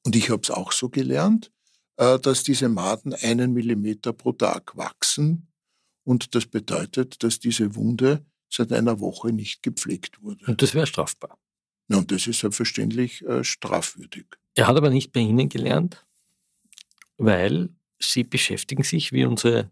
Und 0.05 0.15
ich 0.15 0.29
habe 0.29 0.43
es 0.43 0.51
auch 0.51 0.73
so 0.73 0.91
gelernt, 0.91 1.51
äh, 1.97 2.19
dass 2.19 2.43
diese 2.43 2.69
Maden 2.69 3.15
einen 3.15 3.55
Millimeter 3.55 4.13
pro 4.13 4.33
Tag 4.33 4.77
wachsen. 4.77 5.49
Und 6.05 6.35
das 6.35 6.45
bedeutet, 6.45 7.23
dass 7.23 7.39
diese 7.39 7.75
Wunde 7.77 8.27
seit 8.51 8.73
einer 8.75 9.01
Woche 9.01 9.33
nicht 9.33 9.63
gepflegt 9.63 10.23
wurde. 10.23 10.45
Und 10.45 10.61
das 10.61 10.75
wäre 10.75 10.87
strafbar. 10.87 11.39
Ja, 11.89 11.97
und 11.97 12.13
das 12.13 12.27
ist 12.27 12.41
selbstverständlich 12.41 13.25
äh, 13.25 13.43
strafwürdig. 13.43 14.27
Er 14.55 14.67
hat 14.67 14.77
aber 14.77 14.91
nicht 14.91 15.13
bei 15.13 15.21
Ihnen 15.21 15.49
gelernt, 15.49 16.05
weil 17.17 17.71
Sie 17.99 18.25
beschäftigen 18.25 18.83
sich, 18.83 19.13
wie 19.13 19.25
unsere 19.25 19.71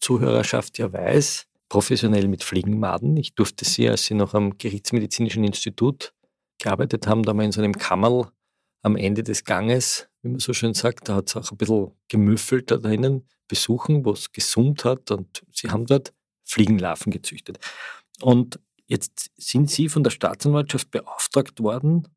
Zuhörerschaft 0.00 0.78
ja 0.78 0.92
weiß, 0.92 1.46
professionell 1.68 2.28
mit 2.28 2.42
Fliegenmaden. 2.42 3.16
Ich 3.16 3.34
durfte 3.34 3.64
sie, 3.64 3.88
als 3.88 4.04
sie 4.04 4.14
noch 4.14 4.34
am 4.34 4.58
Gerichtsmedizinischen 4.58 5.44
Institut 5.44 6.12
gearbeitet 6.58 7.06
haben, 7.06 7.22
da 7.22 7.32
mal 7.32 7.44
in 7.44 7.52
so 7.52 7.62
einem 7.62 7.78
Kammerl 7.78 8.30
am 8.82 8.96
Ende 8.96 9.22
des 9.22 9.44
Ganges, 9.44 10.08
wie 10.22 10.28
man 10.28 10.40
so 10.40 10.52
schön 10.52 10.74
sagt, 10.74 11.08
da 11.08 11.16
hat 11.16 11.28
es 11.28 11.36
auch 11.36 11.50
ein 11.50 11.56
bisschen 11.56 11.92
gemüffelt 12.08 12.70
da 12.70 12.76
drinnen, 12.76 13.26
besuchen, 13.48 14.04
wo 14.04 14.12
es 14.12 14.32
gesummt 14.32 14.84
hat 14.84 15.10
und 15.10 15.42
sie 15.52 15.70
haben 15.70 15.86
dort 15.86 16.12
Fliegenlarven 16.44 17.12
gezüchtet. 17.12 17.58
Und 18.20 18.58
jetzt 18.86 19.30
sind 19.36 19.70
Sie 19.70 19.88
von 19.88 20.02
der 20.02 20.10
Staatsanwaltschaft 20.10 20.90
beauftragt 20.90 21.60
worden, 21.60 22.08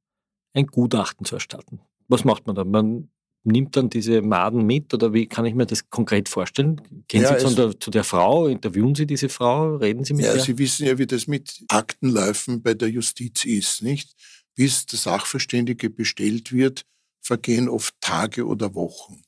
ein 0.54 0.68
Gutachten 0.68 1.26
zu 1.26 1.36
erstatten. 1.36 1.82
Was 2.08 2.24
macht 2.24 2.48
man 2.48 2.56
da? 2.56 2.64
Man 2.64 3.10
nimmt 3.44 3.76
dann 3.76 3.90
diese 3.90 4.22
Maden 4.22 4.66
mit 4.66 4.94
oder 4.94 5.14
wie 5.14 5.28
kann 5.28 5.46
ich 5.46 5.54
mir 5.54 5.66
das 5.66 5.90
konkret 5.90 6.30
vorstellen? 6.30 6.82
Gehen 7.08 7.24
ja, 7.24 7.38
Sie 7.38 7.46
zu 7.46 7.56
der, 7.56 7.80
zu 7.80 7.92
der, 7.92 8.04
Frau, 8.04 8.48
interviewen 8.48 8.96
Sie 8.96 9.06
diese 9.06 9.30
Frau, 9.30 9.76
reden 9.76 10.06
Sie 10.06 10.14
mit 10.14 10.26
ja, 10.26 10.34
ihr? 10.34 10.40
Sie 10.40 10.58
wissen 10.58 10.86
ja, 10.86 10.98
wie 10.98 11.08
das 11.08 11.28
mit 11.28 11.64
Aktenläufen 11.68 12.62
bei 12.62 12.74
der 12.74 12.90
Justiz 12.90 13.44
ist, 13.46 13.82
nicht? 13.82 14.16
Bis 14.56 14.86
der 14.86 15.00
Sachverständige 15.00 15.90
bestellt 15.90 16.52
wird, 16.54 16.86
vergehen 17.22 17.68
oft 17.68 17.96
Tage 18.00 18.46
oder 18.46 18.76
Wochen. 18.76 19.22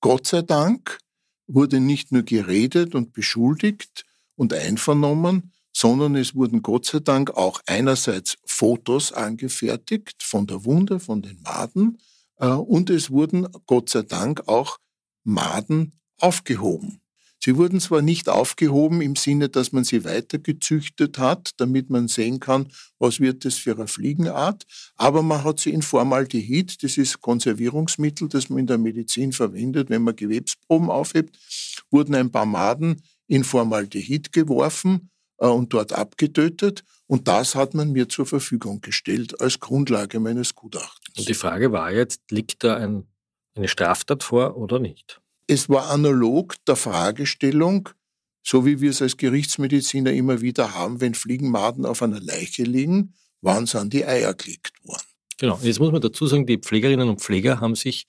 Gott 0.00 0.26
sei 0.26 0.42
Dank 0.42 0.98
wurde 1.46 1.80
nicht 1.80 2.12
nur 2.12 2.22
geredet 2.22 2.94
und 2.94 3.12
beschuldigt 3.12 4.04
und 4.36 4.52
einvernommen, 4.52 5.52
sondern 5.72 6.16
es 6.16 6.34
wurden 6.34 6.62
Gott 6.62 6.86
sei 6.86 7.00
Dank 7.00 7.30
auch 7.30 7.60
einerseits 7.66 8.36
Fotos 8.44 9.12
angefertigt 9.12 10.22
von 10.22 10.46
der 10.46 10.64
Wunde, 10.64 11.00
von 11.00 11.22
den 11.22 11.40
Maden, 11.42 11.98
und 12.38 12.90
es 12.90 13.10
wurden 13.10 13.46
Gott 13.66 13.90
sei 13.90 14.02
Dank 14.02 14.48
auch 14.48 14.78
Maden 15.24 15.92
aufgehoben. 16.18 17.00
Sie 17.44 17.58
wurden 17.58 17.78
zwar 17.78 18.00
nicht 18.00 18.30
aufgehoben 18.30 19.02
im 19.02 19.16
Sinne, 19.16 19.50
dass 19.50 19.70
man 19.70 19.84
sie 19.84 20.04
weitergezüchtet 20.04 21.18
hat, 21.18 21.50
damit 21.58 21.90
man 21.90 22.08
sehen 22.08 22.40
kann, 22.40 22.72
was 22.98 23.20
wird 23.20 23.44
das 23.44 23.56
für 23.56 23.74
eine 23.74 23.86
Fliegenart, 23.86 24.64
aber 24.96 25.22
man 25.22 25.44
hat 25.44 25.60
sie 25.60 25.70
in 25.70 25.82
Formaldehyd, 25.82 26.82
das 26.82 26.96
ist 26.96 27.20
Konservierungsmittel, 27.20 28.30
das 28.30 28.48
man 28.48 28.60
in 28.60 28.66
der 28.66 28.78
Medizin 28.78 29.32
verwendet, 29.32 29.90
wenn 29.90 30.04
man 30.04 30.16
Gewebsproben 30.16 30.88
aufhebt, 30.88 31.38
wurden 31.90 32.14
ein 32.14 32.30
paar 32.30 32.46
Maden 32.46 33.02
in 33.26 33.44
Formaldehyd 33.44 34.32
geworfen 34.32 35.10
äh, 35.36 35.46
und 35.46 35.72
dort 35.74 35.92
abgetötet. 35.92 36.82
Und 37.06 37.28
das 37.28 37.54
hat 37.54 37.74
man 37.74 37.92
mir 37.92 38.08
zur 38.08 38.24
Verfügung 38.24 38.80
gestellt 38.80 39.38
als 39.40 39.60
Grundlage 39.60 40.18
meines 40.18 40.54
Gutachtens. 40.54 41.03
Und 41.16 41.28
die 41.28 41.34
Frage 41.34 41.72
war 41.72 41.92
jetzt, 41.92 42.30
liegt 42.30 42.64
da 42.64 42.76
ein, 42.76 43.06
eine 43.54 43.68
Straftat 43.68 44.22
vor 44.22 44.56
oder 44.56 44.78
nicht? 44.78 45.20
Es 45.46 45.68
war 45.68 45.90
analog 45.90 46.56
der 46.64 46.76
Fragestellung, 46.76 47.90
so 48.42 48.66
wie 48.66 48.80
wir 48.80 48.90
es 48.90 49.02
als 49.02 49.16
Gerichtsmediziner 49.16 50.12
immer 50.12 50.40
wieder 50.40 50.74
haben, 50.74 51.00
wenn 51.00 51.14
Fliegenmaden 51.14 51.86
auf 51.86 52.02
einer 52.02 52.20
Leiche 52.20 52.64
liegen, 52.64 53.14
wann 53.40 53.66
sie 53.66 53.78
an 53.78 53.90
die 53.90 54.04
Eier 54.04 54.34
gelegt 54.34 54.72
worden. 54.84 55.02
Genau, 55.38 55.58
jetzt 55.62 55.80
muss 55.80 55.92
man 55.92 56.00
dazu 56.00 56.26
sagen, 56.26 56.46
die 56.46 56.58
Pflegerinnen 56.58 57.08
und 57.08 57.20
Pfleger 57.20 57.60
haben 57.60 57.74
sich 57.74 58.06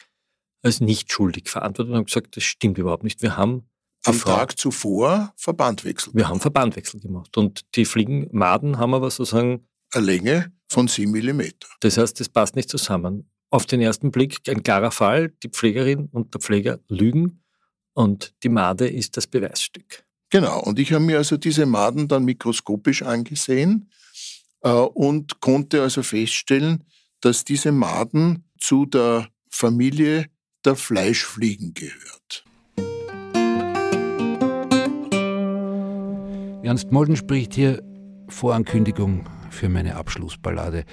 als 0.61 0.81
nicht 0.81 1.11
schuldig 1.11 1.49
verantwortet 1.49 1.91
und 1.91 1.97
haben 1.97 2.05
gesagt, 2.05 2.37
das 2.37 2.43
stimmt 2.43 2.77
überhaupt 2.77 3.03
nicht. 3.03 3.21
Wir 3.21 3.37
haben 3.37 3.67
am 4.03 4.13
Frau, 4.15 4.35
Tag 4.35 4.57
zuvor 4.57 5.33
Verbandwechsel. 5.35 6.13
Wir 6.13 6.29
haben 6.29 6.39
Verbandwechsel 6.39 6.99
gemacht. 6.99 7.37
Und 7.37 7.65
die 7.75 7.85
Fliegenmaden 7.85 8.77
haben 8.77 8.93
aber 8.93 9.09
sozusagen. 9.11 9.67
Eine 9.95 10.07
Länge 10.07 10.51
von 10.67 10.89
sieben 10.89 11.11
Millimeter. 11.11 11.69
Das 11.79 11.97
heißt, 11.97 12.19
das 12.19 12.27
passt 12.27 12.57
nicht 12.57 12.67
zusammen. 12.67 13.29
Auf 13.49 13.65
den 13.65 13.79
ersten 13.79 14.11
Blick 14.11 14.41
ein 14.49 14.61
klarer 14.61 14.91
Fall. 14.91 15.29
Die 15.41 15.47
Pflegerin 15.47 16.09
und 16.11 16.33
der 16.33 16.41
Pfleger 16.41 16.79
lügen 16.89 17.41
und 17.93 18.33
die 18.43 18.49
Made 18.49 18.89
ist 18.89 19.15
das 19.15 19.25
Beweisstück. 19.25 20.03
Genau. 20.29 20.59
Und 20.59 20.79
ich 20.79 20.91
habe 20.91 21.05
mir 21.05 21.19
also 21.19 21.37
diese 21.37 21.65
Maden 21.65 22.09
dann 22.09 22.25
mikroskopisch 22.25 23.03
angesehen 23.03 23.89
äh, 24.63 24.69
und 24.69 25.39
konnte 25.39 25.81
also 25.81 26.03
feststellen, 26.03 26.83
dass 27.21 27.45
diese 27.45 27.71
Maden 27.71 28.43
zu 28.59 28.85
der 28.85 29.29
Familie 29.49 30.25
der 30.65 30.75
Fleischfliegen 30.75 31.73
gehört. 31.73 32.43
Ernst 36.63 36.91
Molden 36.91 37.15
spricht 37.15 37.53
hier 37.53 37.81
Vorankündigung 38.27 39.25
für 39.55 39.69
meine 39.69 39.95
Abschlussballade. 39.95 40.85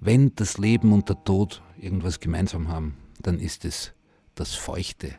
Wenn 0.00 0.34
das 0.34 0.58
Leben 0.58 0.92
und 0.92 1.08
der 1.08 1.22
Tod 1.24 1.62
irgendwas 1.80 2.20
gemeinsam 2.20 2.68
haben, 2.68 2.96
dann 3.22 3.38
ist 3.38 3.64
es 3.64 3.92
das 4.34 4.54
Feuchte, 4.54 5.14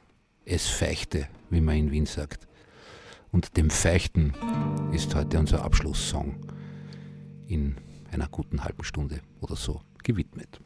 es 0.45 0.67
Feichte, 0.67 1.27
wie 1.49 1.61
man 1.61 1.75
in 1.77 1.91
Wien 1.91 2.05
sagt. 2.05 2.47
Und 3.31 3.57
dem 3.57 3.69
Feichten 3.69 4.33
ist 4.91 5.15
heute 5.15 5.39
unser 5.39 5.63
Abschlusssong 5.63 6.35
in 7.47 7.75
einer 8.11 8.27
guten 8.27 8.63
halben 8.63 8.83
Stunde 8.83 9.21
oder 9.41 9.55
so 9.55 9.81
gewidmet. 10.03 10.59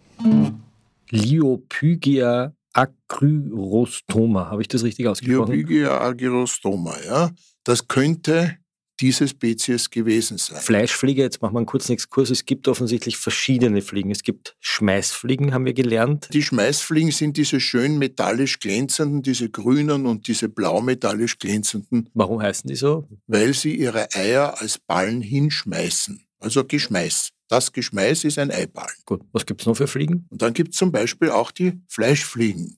Liopygia 1.09 2.53
acryrostoma, 2.73 4.50
habe 4.50 4.62
ich 4.62 4.67
das 4.67 4.83
richtig 4.83 5.07
ausgesprochen? 5.07 5.53
Liopygia 5.53 6.00
acryrostoma, 6.01 6.95
ja. 7.05 7.31
Das 7.63 7.88
könnte 7.88 8.57
diese 9.00 9.27
Spezies 9.27 9.89
gewesen 9.89 10.38
sein. 10.38 10.59
Fleischfliege, 10.59 11.21
jetzt 11.21 11.41
machen 11.41 11.55
wir 11.55 11.59
einen 11.59 11.65
kurzen 11.65 11.93
Exkurs. 11.93 12.29
Es 12.29 12.45
gibt 12.45 12.67
offensichtlich 12.67 13.17
verschiedene 13.17 13.81
Fliegen. 13.81 14.12
Es 14.12 14.23
gibt 14.23 14.55
Schmeißfliegen, 14.59 15.53
haben 15.53 15.65
wir 15.65 15.73
gelernt. 15.73 16.29
Die 16.31 16.43
Schmeißfliegen 16.43 17.12
sind 17.12 17.38
diese 17.38 17.59
schön 17.59 17.97
metallisch 17.97 18.59
glänzenden, 18.59 19.21
diese 19.21 19.50
grünen 19.50 20.05
und 20.05 20.27
diese 20.27 20.50
blau 20.50 20.81
metallisch 20.81 21.39
glänzenden. 21.39 22.09
Warum 22.13 22.41
heißen 22.41 22.67
die 22.67 22.75
so? 22.75 23.07
Weil 23.27 23.53
sie 23.53 23.75
ihre 23.75 24.13
Eier 24.13 24.62
als 24.62 24.77
Ballen 24.77 25.21
hinschmeißen. 25.21 26.23
Also 26.39 26.63
Geschmeiß. 26.63 27.29
Das 27.47 27.71
Geschmeiß 27.71 28.23
ist 28.23 28.39
ein 28.39 28.51
Eiballen. 28.51 28.95
Gut, 29.05 29.21
was 29.31 29.45
gibt 29.45 29.62
es 29.62 29.67
noch 29.67 29.75
für 29.75 29.88
Fliegen? 29.88 30.27
Und 30.29 30.41
dann 30.41 30.53
gibt 30.53 30.73
es 30.73 30.77
zum 30.77 30.91
Beispiel 30.91 31.29
auch 31.29 31.51
die 31.51 31.81
Fleischfliegen. 31.88 32.77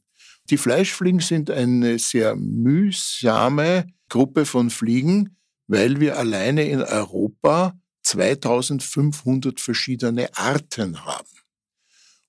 Die 0.49 0.57
Fleischfliegen 0.57 1.21
sind 1.21 1.49
eine 1.49 1.97
sehr 1.97 2.35
mühsame 2.35 3.87
Gruppe 4.09 4.45
von 4.45 4.69
Fliegen, 4.69 5.37
weil 5.67 5.99
wir 5.99 6.17
alleine 6.17 6.67
in 6.67 6.81
Europa 6.81 7.77
2500 8.03 9.59
verschiedene 9.59 10.35
Arten 10.37 11.05
haben. 11.05 11.27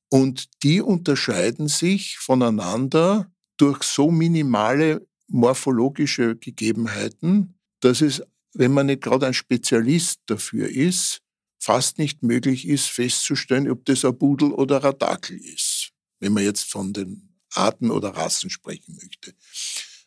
Und 0.09 0.63
die 0.63 0.81
unterscheiden 0.81 1.69
sich 1.69 2.19
voneinander 2.19 3.31
durch 3.57 3.83
so 3.83 4.11
minimale 4.11 5.07
morphologische 5.29 6.37
Gegebenheiten, 6.37 7.59
dass 7.81 8.01
es, 8.01 8.23
wenn 8.55 8.73
man 8.73 8.87
nicht 8.87 9.03
gerade 9.03 9.27
ein 9.27 9.35
Spezialist 9.35 10.21
dafür 10.27 10.69
ist, 10.69 11.21
fast 11.59 11.99
nicht 11.99 12.23
möglich 12.23 12.67
ist, 12.67 12.87
festzustellen, 12.87 13.71
ob 13.71 13.85
das 13.85 14.05
ein 14.05 14.17
Pudel 14.17 14.53
oder 14.53 14.85
ein 14.85 14.99
Dackel 14.99 15.37
ist, 15.37 15.91
wenn 16.21 16.33
man 16.33 16.45
jetzt 16.45 16.71
von 16.71 16.93
den 16.93 17.37
Arten 17.53 17.91
oder 17.91 18.11
Rassen 18.11 18.51
sprechen 18.51 18.97
möchte. 19.03 19.35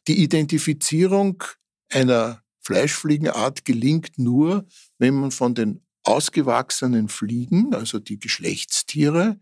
Die 0.07 0.23
Identifizierung 0.23 1.43
einer 1.89 2.43
Fleischfliegenart 2.69 3.65
gelingt 3.65 4.19
nur, 4.19 4.63
wenn 4.99 5.15
man 5.15 5.31
von 5.31 5.55
den 5.55 5.81
ausgewachsenen 6.03 7.09
Fliegen, 7.09 7.73
also 7.73 7.97
die 7.97 8.19
Geschlechtstiere, 8.19 9.39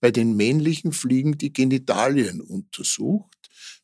bei 0.00 0.12
den 0.12 0.36
männlichen 0.36 0.92
Fliegen 0.92 1.36
die 1.36 1.52
Genitalien 1.52 2.40
untersucht, 2.40 3.34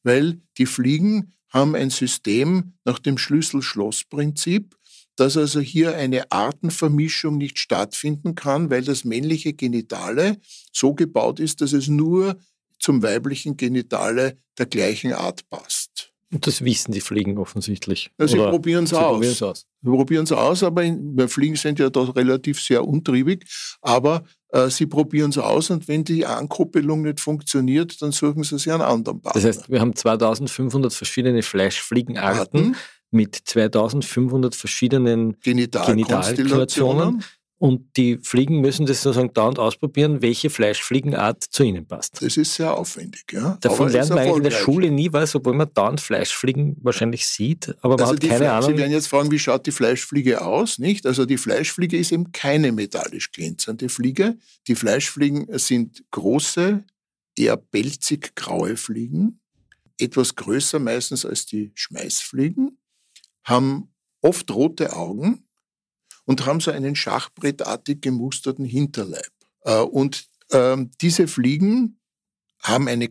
weil 0.04 0.40
die 0.58 0.66
Fliegen 0.66 1.32
haben 1.48 1.74
ein 1.74 1.90
System 1.90 2.74
nach 2.84 3.00
dem 3.00 3.18
Schlüssel-Schloss-Prinzip, 3.18 4.76
dass 5.16 5.36
also 5.36 5.58
hier 5.58 5.96
eine 5.96 6.30
Artenvermischung 6.30 7.36
nicht 7.36 7.58
stattfinden 7.58 8.36
kann, 8.36 8.70
weil 8.70 8.82
das 8.82 9.02
männliche 9.02 9.54
Genitale 9.54 10.40
so 10.72 10.94
gebaut 10.94 11.40
ist, 11.40 11.60
dass 11.62 11.72
es 11.72 11.88
nur 11.88 12.38
zum 12.78 13.02
weiblichen 13.02 13.56
Genitale 13.56 14.38
der 14.56 14.66
gleichen 14.66 15.14
Art 15.14 15.48
passt. 15.50 16.13
Und 16.32 16.46
das 16.46 16.64
wissen 16.64 16.92
die 16.92 17.00
Fliegen 17.00 17.38
offensichtlich. 17.38 18.10
Ja, 18.18 18.26
sie 18.26 18.36
probieren 18.36 18.84
es 18.84 18.94
aus. 18.94 19.42
aus. 19.42 19.66
Sie 19.82 19.90
probieren 19.90 20.24
es 20.24 20.32
aus, 20.32 20.62
aber 20.62 20.82
in, 20.82 21.28
Fliegen 21.28 21.56
sind 21.56 21.78
ja 21.78 21.90
doch 21.90 22.16
relativ 22.16 22.60
sehr 22.60 22.86
untriebig. 22.86 23.44
Aber 23.82 24.24
äh, 24.48 24.70
sie 24.70 24.86
probieren 24.86 25.30
es 25.30 25.38
aus 25.38 25.70
und 25.70 25.86
wenn 25.88 26.04
die 26.04 26.26
Ankoppelung 26.26 27.02
nicht 27.02 27.20
funktioniert, 27.20 28.00
dann 28.00 28.12
suchen 28.12 28.42
sie 28.42 28.58
sich 28.58 28.72
einen 28.72 28.82
anderen 28.82 29.20
Partner. 29.20 29.40
Das 29.40 29.48
heißt, 29.48 29.70
wir 29.70 29.80
haben 29.80 29.94
2500 29.94 30.92
verschiedene 30.92 31.42
Fleischfliegenarten 31.42 32.76
mit 33.10 33.36
2500 33.36 34.54
verschiedenen 34.54 35.38
Genitalkonstellationen. 35.40 37.22
Und 37.64 37.96
die 37.96 38.18
Fliegen 38.18 38.60
müssen 38.60 38.84
das 38.84 39.00
sozusagen 39.00 39.32
dauernd 39.32 39.58
ausprobieren, 39.58 40.20
welche 40.20 40.50
Fleischfliegenart 40.50 41.44
zu 41.44 41.62
ihnen 41.62 41.86
passt. 41.86 42.20
Das 42.20 42.36
ist 42.36 42.56
sehr 42.56 42.76
aufwendig, 42.76 43.24
ja. 43.32 43.56
Davon 43.62 43.88
lernt 43.88 44.10
man 44.10 44.18
eigentlich 44.18 44.36
in 44.36 44.42
der 44.42 44.50
Schule 44.50 44.90
nie 44.90 45.10
was, 45.14 45.34
obwohl 45.34 45.54
man 45.54 45.72
dauernd 45.72 46.02
Fleischfliegen 46.02 46.76
wahrscheinlich 46.82 47.26
sieht, 47.26 47.74
aber 47.80 47.94
man 47.96 48.00
also 48.02 48.12
hat 48.12 48.20
keine 48.20 48.36
Fle 48.36 48.52
Ahnung. 48.52 48.70
Sie 48.70 48.76
werden 48.76 48.92
jetzt 48.92 49.06
fragen, 49.06 49.30
wie 49.30 49.38
schaut 49.38 49.64
die 49.64 49.70
Fleischfliege 49.70 50.42
aus, 50.42 50.78
nicht? 50.78 51.06
Also 51.06 51.24
die 51.24 51.38
Fleischfliege 51.38 51.96
ist 51.96 52.12
eben 52.12 52.32
keine 52.32 52.70
metallisch 52.70 53.32
glänzende 53.32 53.88
Fliege. 53.88 54.36
Die 54.68 54.74
Fleischfliegen 54.74 55.46
sind 55.58 56.04
große, 56.10 56.84
eher 57.34 57.56
pelzig 57.56 58.36
graue 58.36 58.76
Fliegen, 58.76 59.40
etwas 59.98 60.36
größer 60.36 60.80
meistens 60.80 61.24
als 61.24 61.46
die 61.46 61.72
Schmeißfliegen, 61.74 62.76
haben 63.42 63.88
oft 64.20 64.50
rote 64.50 64.92
Augen 64.92 65.43
und 66.24 66.46
haben 66.46 66.60
so 66.60 66.70
einen 66.70 66.96
schachbrettartig 66.96 68.00
gemusterten 68.00 68.64
Hinterleib. 68.64 69.28
Äh, 69.62 69.80
und 69.80 70.24
ähm, 70.50 70.90
diese 71.00 71.28
Fliegen 71.28 72.00
haben 72.62 72.88
eine 72.88 73.10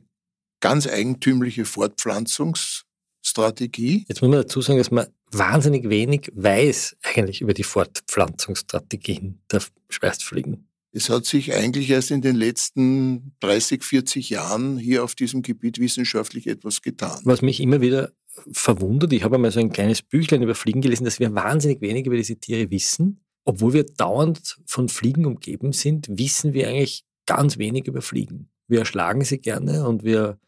ganz 0.60 0.88
eigentümliche 0.88 1.66
Fortpflanzungsstrategie. 1.66 4.06
Jetzt 4.08 4.22
muss 4.22 4.30
man 4.30 4.42
dazu 4.42 4.62
sagen, 4.62 4.78
dass 4.78 4.92
man 4.92 5.08
wahnsinnig 5.32 5.90
wenig 5.90 6.32
weiß 6.34 6.98
eigentlich 7.04 7.42
über 7.42 7.54
die 7.54 7.64
Fortpflanzungsstrategien 7.64 9.42
der 9.52 9.62
Schweißfliegen. 9.90 10.68
Es 10.96 11.10
hat 11.10 11.26
sich 11.26 11.54
eigentlich 11.54 11.90
erst 11.90 12.12
in 12.12 12.22
den 12.22 12.36
letzten 12.36 13.36
30, 13.40 13.84
40 13.84 14.30
Jahren 14.30 14.78
hier 14.78 15.04
auf 15.04 15.16
diesem 15.16 15.42
Gebiet 15.42 15.80
wissenschaftlich 15.80 16.46
etwas 16.46 16.84
getan. 16.84 17.20
Was 17.24 17.42
mich 17.42 17.60
immer 17.60 17.82
wieder 17.82 18.12
verwundert, 18.52 19.14
ich 19.14 19.24
habe 19.24 19.36
einmal 19.36 19.52
so 19.52 19.60
ein 19.60 19.72
kleines 19.72 20.02
Büchlein 20.02 20.42
über 20.42 20.56
Fliegen 20.56 20.82
gelesen, 20.82 21.06
dass 21.06 21.20
wir 21.20 21.34
wahnsinnig 21.34 21.82
wenig 21.82 22.06
über 22.06 22.16
diese 22.16 22.36
Tiere 22.36 22.70
wissen. 22.72 23.24
Obwohl 23.46 23.74
wir 23.74 23.84
dauernd 23.84 24.58
von 24.66 24.90
Fliegen 24.90 25.26
umgeben 25.26 25.74
sind, 25.74 26.08
wissen 26.10 26.54
wir 26.54 26.68
eigentlich 26.68 27.04
ganz 27.26 27.58
wenig 27.58 27.88
über 27.88 28.02
Fliegen. 28.02 28.50
Wir 28.68 28.80
erschlagen 28.80 29.24
sie 29.24 29.40
gerne 29.40 29.88
und 29.88 30.04
wir 30.04 30.40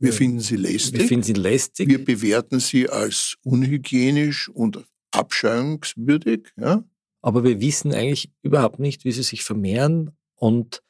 wir 0.00 0.12
finden 0.12 0.40
sie 0.40 0.56
lästig. 0.56 1.00
Wir 1.00 1.08
finden 1.08 1.24
sie 1.24 1.32
lästig. 1.32 1.88
Wir 1.88 2.04
bewerten 2.04 2.60
sie 2.60 2.88
als 2.88 3.36
unhygienisch 3.42 4.48
und 4.48 4.84
abscheuungswürdig. 5.10 6.52
Ja? 6.56 6.84
Aber 7.20 7.42
wir 7.42 7.60
wissen 7.60 7.92
eigentlich 7.92 8.30
überhaupt 8.42 8.78
nicht, 8.78 9.04
wie 9.04 9.10
sie 9.10 9.24
sich 9.24 9.42
vermehren. 9.42 10.12
Und 10.36 10.82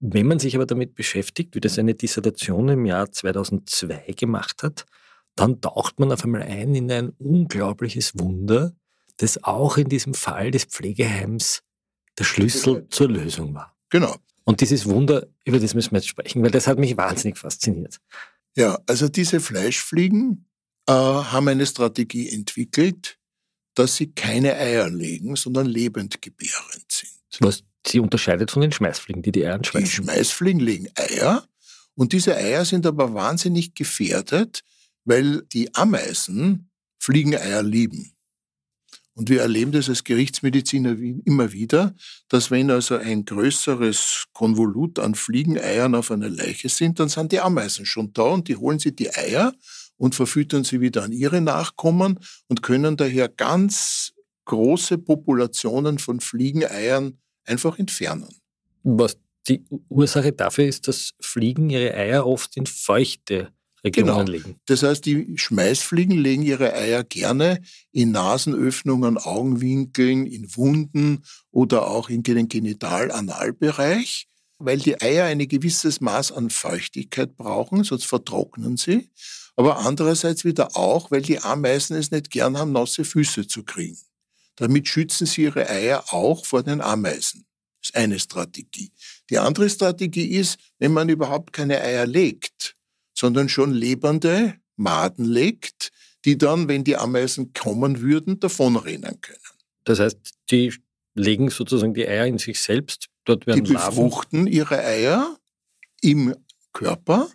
wenn 0.00 0.26
man 0.26 0.38
sich 0.38 0.54
aber 0.54 0.66
damit 0.66 0.94
beschäftigt, 0.94 1.54
wie 1.54 1.60
das 1.60 1.78
eine 1.78 1.94
Dissertation 1.94 2.68
im 2.68 2.84
Jahr 2.84 3.10
2002 3.10 4.12
gemacht 4.14 4.62
hat, 4.62 4.84
dann 5.36 5.60
taucht 5.60 6.00
man 6.00 6.10
auf 6.10 6.24
einmal 6.24 6.42
ein 6.42 6.74
in 6.74 6.90
ein 6.90 7.10
unglaubliches 7.10 8.18
Wunder, 8.18 8.74
das 9.18 9.44
auch 9.44 9.76
in 9.76 9.88
diesem 9.88 10.14
Fall 10.14 10.50
des 10.50 10.64
Pflegeheims 10.64 11.62
der 12.18 12.24
Schlüssel 12.24 12.86
zur 12.88 13.08
Lösung 13.08 13.54
war. 13.54 13.76
Genau. 13.90 14.16
Und 14.44 14.60
dieses 14.60 14.86
Wunder, 14.86 15.26
über 15.44 15.58
das 15.58 15.74
müssen 15.74 15.92
wir 15.92 15.98
jetzt 15.98 16.08
sprechen, 16.08 16.42
weil 16.42 16.50
das 16.50 16.66
hat 16.66 16.78
mich 16.78 16.96
wahnsinnig 16.96 17.38
fasziniert. 17.38 18.00
Ja, 18.56 18.78
also 18.86 19.08
diese 19.08 19.40
Fleischfliegen 19.40 20.46
äh, 20.88 20.92
haben 20.92 21.48
eine 21.48 21.66
Strategie 21.66 22.30
entwickelt, 22.30 23.18
dass 23.74 23.96
sie 23.96 24.12
keine 24.12 24.54
Eier 24.54 24.88
legen, 24.88 25.36
sondern 25.36 25.66
lebendgebärend 25.66 26.86
sind. 26.88 27.10
Was 27.40 27.64
sie 27.86 28.00
unterscheidet 28.00 28.50
von 28.50 28.62
den 28.62 28.72
Schmeißfliegen, 28.72 29.22
die 29.22 29.32
die 29.32 29.44
Eier 29.44 29.62
schmeißen. 29.62 29.84
Die 29.84 29.90
Schmeißfliegen 29.90 30.60
legen 30.60 30.88
Eier 30.94 31.46
und 31.94 32.12
diese 32.12 32.36
Eier 32.36 32.64
sind 32.64 32.86
aber 32.86 33.12
wahnsinnig 33.12 33.74
gefährdet, 33.74 34.62
weil 35.06 35.42
die 35.52 35.74
Ameisen 35.74 36.68
Fliegeneier 36.98 37.62
lieben. 37.62 38.12
Und 39.14 39.30
wir 39.30 39.40
erleben 39.40 39.72
das 39.72 39.88
als 39.88 40.04
Gerichtsmediziner 40.04 40.94
immer 41.24 41.50
wieder, 41.52 41.94
dass 42.28 42.50
wenn 42.50 42.70
also 42.70 42.96
ein 42.96 43.24
größeres 43.24 44.26
Konvolut 44.34 44.98
an 44.98 45.14
Fliegeneiern 45.14 45.94
auf 45.94 46.10
einer 46.10 46.28
Leiche 46.28 46.68
sind, 46.68 47.00
dann 47.00 47.08
sind 47.08 47.32
die 47.32 47.40
Ameisen 47.40 47.86
schon 47.86 48.12
da 48.12 48.24
und 48.24 48.48
die 48.48 48.56
holen 48.56 48.78
sich 48.78 48.94
die 48.94 49.10
Eier 49.14 49.54
und 49.96 50.14
verfüttern 50.14 50.64
sie 50.64 50.82
wieder 50.82 51.02
an 51.02 51.12
ihre 51.12 51.40
Nachkommen 51.40 52.20
und 52.48 52.62
können 52.62 52.98
daher 52.98 53.30
ganz 53.30 54.12
große 54.44 54.98
Populationen 54.98 55.98
von 55.98 56.20
Fliegeneiern 56.20 57.18
einfach 57.46 57.78
entfernen. 57.78 58.28
Was 58.82 59.16
die 59.48 59.64
Ursache 59.88 60.32
dafür 60.32 60.66
ist, 60.66 60.88
dass 60.88 61.12
Fliegen 61.20 61.70
ihre 61.70 61.94
Eier 61.94 62.26
oft 62.26 62.54
in 62.56 62.66
feuchte 62.66 63.50
Regionen 63.86 64.26
genau. 64.26 64.30
legen. 64.30 64.60
Das 64.66 64.82
heißt, 64.82 65.06
die 65.06 65.36
Schmeißfliegen 65.36 66.18
legen 66.18 66.42
ihre 66.42 66.74
Eier 66.74 67.04
gerne 67.04 67.60
in 67.92 68.10
Nasenöffnungen, 68.10 69.16
Augenwinkeln, 69.16 70.26
in 70.26 70.54
Wunden 70.56 71.24
oder 71.50 71.86
auch 71.88 72.08
in 72.08 72.22
den 72.22 72.48
Genital-Analbereich, 72.48 74.26
weil 74.58 74.78
die 74.78 75.00
Eier 75.00 75.26
ein 75.26 75.46
gewisses 75.46 76.00
Maß 76.00 76.32
an 76.32 76.50
Feuchtigkeit 76.50 77.36
brauchen, 77.36 77.84
sonst 77.84 78.06
vertrocknen 78.06 78.76
sie. 78.76 79.10
Aber 79.54 79.78
andererseits 79.78 80.44
wieder 80.44 80.76
auch, 80.76 81.10
weil 81.10 81.22
die 81.22 81.38
Ameisen 81.38 81.96
es 81.96 82.10
nicht 82.10 82.30
gern 82.30 82.58
haben, 82.58 82.72
nasse 82.72 83.04
Füße 83.04 83.46
zu 83.46 83.62
kriegen. 83.62 83.98
Damit 84.56 84.88
schützen 84.88 85.26
sie 85.26 85.44
ihre 85.44 85.68
Eier 85.68 86.04
auch 86.12 86.44
vor 86.44 86.62
den 86.62 86.80
Ameisen. 86.80 87.46
Das 87.80 87.90
ist 87.90 87.96
eine 87.96 88.18
Strategie. 88.18 88.90
Die 89.30 89.38
andere 89.38 89.70
Strategie 89.70 90.26
ist, 90.26 90.58
wenn 90.78 90.92
man 90.92 91.08
überhaupt 91.08 91.52
keine 91.52 91.80
Eier 91.80 92.06
legt, 92.06 92.75
sondern 93.16 93.48
schon 93.48 93.72
lebende 93.72 94.54
Maden 94.76 95.24
legt, 95.24 95.90
die 96.24 96.36
dann, 96.38 96.68
wenn 96.68 96.84
die 96.84 96.96
Ameisen 96.96 97.52
kommen 97.52 98.00
würden, 98.00 98.38
davonrennen 98.38 99.20
können. 99.20 99.40
Das 99.84 100.00
heißt, 100.00 100.18
die 100.50 100.74
legen 101.14 101.48
sozusagen 101.48 101.94
die 101.94 102.06
Eier 102.06 102.26
in 102.26 102.38
sich 102.38 102.60
selbst, 102.60 103.06
dort 103.24 103.46
werden 103.46 103.64
Die 103.64 103.72
befruchten 103.72 104.40
Larven. 104.40 104.52
ihre 104.52 104.78
Eier 104.84 105.36
im 106.02 106.36
Körper, 106.72 107.28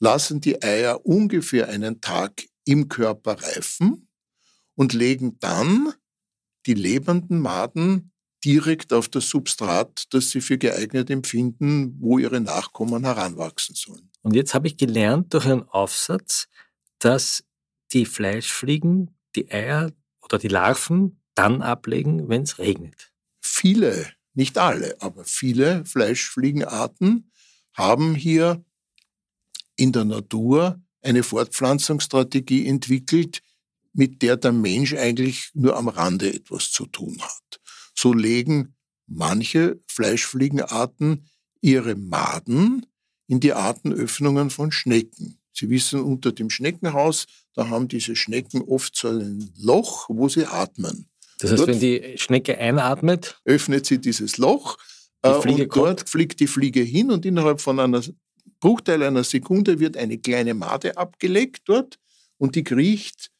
lassen 0.00 0.40
die 0.40 0.62
Eier 0.62 1.04
ungefähr 1.06 1.68
einen 1.68 2.00
Tag 2.00 2.44
im 2.64 2.88
Körper 2.88 3.40
reifen 3.40 4.08
und 4.74 4.92
legen 4.92 5.38
dann 5.40 5.94
die 6.66 6.74
lebenden 6.74 7.40
Maden 7.40 8.09
direkt 8.44 8.92
auf 8.92 9.08
das 9.08 9.28
Substrat, 9.28 10.12
das 10.14 10.30
sie 10.30 10.40
für 10.40 10.58
geeignet 10.58 11.10
empfinden, 11.10 11.96
wo 12.00 12.18
ihre 12.18 12.40
Nachkommen 12.40 13.04
heranwachsen 13.04 13.74
sollen. 13.74 14.10
Und 14.22 14.34
jetzt 14.34 14.54
habe 14.54 14.66
ich 14.66 14.76
gelernt 14.76 15.34
durch 15.34 15.46
einen 15.46 15.68
Aufsatz, 15.68 16.48
dass 16.98 17.44
die 17.92 18.06
Fleischfliegen 18.06 19.10
die 19.36 19.50
Eier 19.50 19.92
oder 20.22 20.38
die 20.38 20.48
Larven 20.48 21.20
dann 21.34 21.62
ablegen, 21.62 22.28
wenn 22.28 22.42
es 22.42 22.58
regnet. 22.58 23.12
Viele, 23.40 24.06
nicht 24.34 24.58
alle, 24.58 25.00
aber 25.00 25.24
viele 25.24 25.84
Fleischfliegenarten 25.84 27.30
haben 27.74 28.14
hier 28.14 28.64
in 29.76 29.92
der 29.92 30.04
Natur 30.04 30.80
eine 31.02 31.22
Fortpflanzungsstrategie 31.22 32.66
entwickelt, 32.66 33.42
mit 33.92 34.22
der 34.22 34.36
der 34.36 34.52
Mensch 34.52 34.94
eigentlich 34.94 35.50
nur 35.54 35.76
am 35.76 35.88
Rande 35.88 36.32
etwas 36.32 36.70
zu 36.70 36.86
tun 36.86 37.20
hat. 37.20 37.59
So 37.94 38.12
legen 38.12 38.74
manche 39.06 39.80
Fleischfliegenarten 39.88 41.28
ihre 41.60 41.94
Maden 41.94 42.86
in 43.26 43.40
die 43.40 43.52
Artenöffnungen 43.52 44.50
von 44.50 44.72
Schnecken. 44.72 45.38
Sie 45.52 45.68
wissen, 45.68 46.00
unter 46.00 46.32
dem 46.32 46.48
Schneckenhaus, 46.48 47.26
da 47.54 47.68
haben 47.68 47.88
diese 47.88 48.16
Schnecken 48.16 48.62
oft 48.62 48.96
so 48.96 49.08
ein 49.08 49.52
Loch, 49.58 50.06
wo 50.08 50.28
sie 50.28 50.46
atmen. 50.46 51.08
Das 51.38 51.52
heißt, 51.52 51.66
wenn 51.66 51.80
die 51.80 52.14
Schnecke 52.16 52.58
einatmet, 52.58 53.40
öffnet 53.44 53.86
sie 53.86 53.98
dieses 53.98 54.38
Loch 54.38 54.78
äh, 55.22 55.30
und 55.30 55.76
dort 55.76 56.08
fliegt 56.08 56.40
die 56.40 56.46
Fliege 56.46 56.82
hin 56.82 57.10
und 57.10 57.26
innerhalb 57.26 57.60
von 57.60 57.80
einer 57.80 58.02
Bruchteil 58.60 59.02
einer 59.02 59.24
Sekunde 59.24 59.80
wird 59.80 59.96
eine 59.96 60.18
kleine 60.18 60.54
Made 60.54 60.96
abgelegt 60.96 61.62
dort 61.64 61.98
und 62.38 62.56
die 62.56 62.64
kriecht 62.64 63.30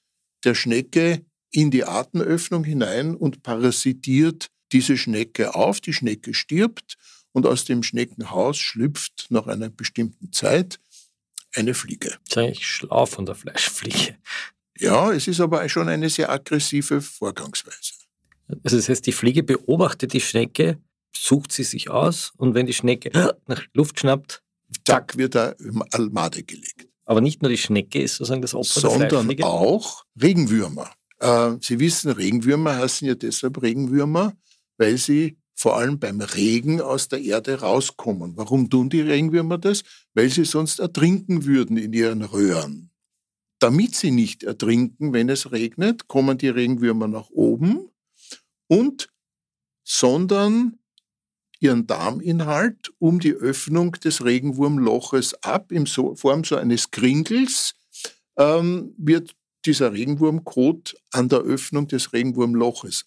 der 0.44 0.54
Schnecke 0.54 1.24
in 1.50 1.70
die 1.70 1.84
Atemöffnung 1.84 2.64
hinein 2.64 3.14
und 3.14 3.42
parasitiert 3.42 4.46
diese 4.72 4.96
Schnecke 4.96 5.54
auf. 5.54 5.80
Die 5.80 5.92
Schnecke 5.92 6.34
stirbt 6.34 6.96
und 7.32 7.46
aus 7.46 7.64
dem 7.64 7.82
Schneckenhaus 7.82 8.58
schlüpft 8.58 9.26
nach 9.30 9.46
einer 9.46 9.70
bestimmten 9.70 10.32
Zeit 10.32 10.80
eine 11.54 11.74
Fliege. 11.74 12.10
Das 12.28 12.30
ist 12.30 12.38
eigentlich 12.38 12.66
schlau 12.66 13.06
von 13.06 13.26
der 13.26 13.34
Fleischfliege. 13.34 14.16
Ja, 14.78 15.12
es 15.12 15.26
ist 15.28 15.40
aber 15.40 15.68
schon 15.68 15.88
eine 15.88 16.08
sehr 16.08 16.30
aggressive 16.30 17.00
Vorgangsweise. 17.00 17.92
Also 18.64 18.76
das 18.76 18.88
heißt, 18.88 19.06
die 19.06 19.12
Fliege 19.12 19.42
beobachtet 19.42 20.12
die 20.12 20.20
Schnecke, 20.20 20.78
sucht 21.14 21.52
sie 21.52 21.64
sich 21.64 21.90
aus 21.90 22.32
und 22.36 22.54
wenn 22.54 22.66
die 22.66 22.72
Schnecke 22.72 23.10
nach 23.46 23.62
Luft 23.74 24.00
schnappt, 24.00 24.42
zack, 24.84 25.16
wird 25.16 25.34
er 25.34 25.58
im 25.60 25.84
Almade 25.90 26.42
gelegt. 26.42 26.88
Aber 27.04 27.20
nicht 27.20 27.42
nur 27.42 27.50
die 27.50 27.58
Schnecke 27.58 28.00
ist 28.00 28.16
sozusagen 28.16 28.42
das 28.42 28.54
Opfer 28.54 28.80
Sondern 28.80 29.08
der 29.08 29.18
Sondern 29.18 29.42
auch 29.42 30.04
Regenwürmer. 30.20 30.90
Äh, 31.20 31.56
sie 31.60 31.78
wissen, 31.78 32.10
Regenwürmer 32.10 32.76
heißen 32.76 33.06
ja 33.06 33.14
deshalb 33.14 33.62
Regenwürmer, 33.62 34.34
weil 34.78 34.96
sie 34.96 35.38
vor 35.54 35.76
allem 35.76 35.98
beim 35.98 36.20
Regen 36.22 36.80
aus 36.80 37.08
der 37.08 37.20
Erde 37.20 37.60
rauskommen. 37.60 38.36
Warum 38.36 38.70
tun 38.70 38.88
die 38.88 39.02
Regenwürmer 39.02 39.58
das? 39.58 39.82
Weil 40.14 40.30
sie 40.30 40.46
sonst 40.46 40.80
ertrinken 40.80 41.44
würden 41.44 41.76
in 41.76 41.92
ihren 41.92 42.22
Röhren. 42.22 42.90
Damit 43.58 43.94
sie 43.94 44.10
nicht 44.10 44.42
ertrinken, 44.42 45.12
wenn 45.12 45.28
es 45.28 45.52
regnet, 45.52 46.08
kommen 46.08 46.38
die 46.38 46.48
Regenwürmer 46.48 47.08
nach 47.08 47.28
oben 47.28 47.90
und 48.68 49.10
sondern 49.84 50.78
ihren 51.58 51.86
Darminhalt 51.86 52.90
um 52.98 53.20
die 53.20 53.34
Öffnung 53.34 53.92
des 53.92 54.24
Regenwurmloches 54.24 55.44
ab. 55.44 55.72
In 55.72 55.86
Form 55.86 56.44
so 56.44 56.56
eines 56.56 56.90
Kringels 56.90 57.74
ähm, 58.38 58.94
wird 58.96 59.36
dieser 59.66 59.92
Regenwurmkot 59.92 60.96
an 61.12 61.28
der 61.28 61.40
Öffnung 61.40 61.88
des 61.88 62.12
Regenwurmloches 62.12 63.04